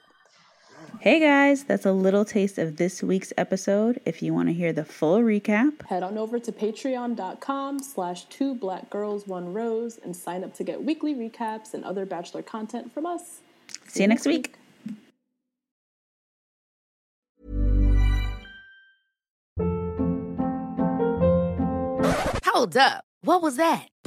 Hey 1.01 1.19
guys, 1.21 1.64
that's 1.64 1.87
a 1.87 1.93
little 1.93 2.25
taste 2.25 2.59
of 2.59 2.77
this 2.77 3.03
week's 3.03 3.33
episode. 3.38 4.01
If 4.05 4.23
you 4.23 4.35
want 4.35 4.49
to 4.49 4.53
hear 4.53 4.73
the 4.73 4.85
full 4.85 5.21
recap, 5.21 5.87
Head 5.87 6.03
on 6.03 6.19
over 6.19 6.38
to 6.38 6.53
patreon.com 6.53 7.79
slash 7.81 8.25
two 8.25 8.55
black 8.55 8.90
girls 8.90 9.27
one 9.27 9.53
rose 9.53 9.99
and 10.05 10.14
sign 10.14 10.45
up 10.45 10.55
to 10.55 10.64
get 10.64 10.85
weekly 10.85 11.14
recaps 11.14 11.73
and 11.75 11.85
other 11.85 12.05
bachelor 12.05 12.43
content 12.43 12.93
from 12.93 13.07
us. 13.07 13.40
see 13.88 14.03
you 14.03 14.09
next 14.09 14.27
week. 14.27 14.55
Hold 22.45 22.77
up. 22.77 23.05
What 23.23 23.43
was 23.43 23.57
that? 23.57 23.88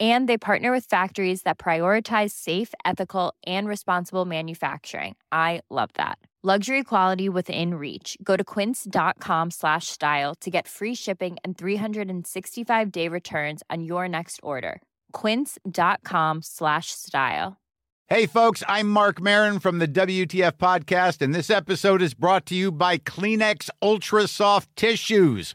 And 0.00 0.28
they 0.28 0.38
partner 0.38 0.72
with 0.72 0.86
factories 0.86 1.42
that 1.42 1.58
prioritize 1.58 2.30
safe, 2.30 2.72
ethical, 2.84 3.34
and 3.46 3.68
responsible 3.68 4.24
manufacturing. 4.24 5.16
I 5.30 5.60
love 5.68 5.90
that. 5.94 6.18
Luxury 6.44 6.82
quality 6.82 7.28
within 7.28 7.74
reach. 7.74 8.18
Go 8.20 8.36
to 8.36 8.42
quince.com 8.42 9.52
slash 9.52 9.86
style 9.86 10.34
to 10.40 10.50
get 10.50 10.66
free 10.66 10.94
shipping 10.94 11.36
and 11.44 11.56
365 11.56 12.90
day 12.90 13.06
returns 13.06 13.62
on 13.70 13.84
your 13.84 14.08
next 14.08 14.40
order. 14.42 14.82
Quince.com 15.12 16.40
slash 16.42 16.90
style. 16.90 17.58
Hey, 18.08 18.26
folks, 18.26 18.64
I'm 18.68 18.90
Marc 18.90 19.22
Maron 19.22 19.60
from 19.60 19.78
the 19.78 19.88
WTF 19.88 20.58
Podcast, 20.58 21.22
and 21.22 21.32
this 21.32 21.48
episode 21.48 22.02
is 22.02 22.12
brought 22.12 22.44
to 22.46 22.54
you 22.54 22.72
by 22.72 22.98
Kleenex 22.98 23.70
Ultra 23.80 24.26
Soft 24.26 24.68
Tissues, 24.74 25.54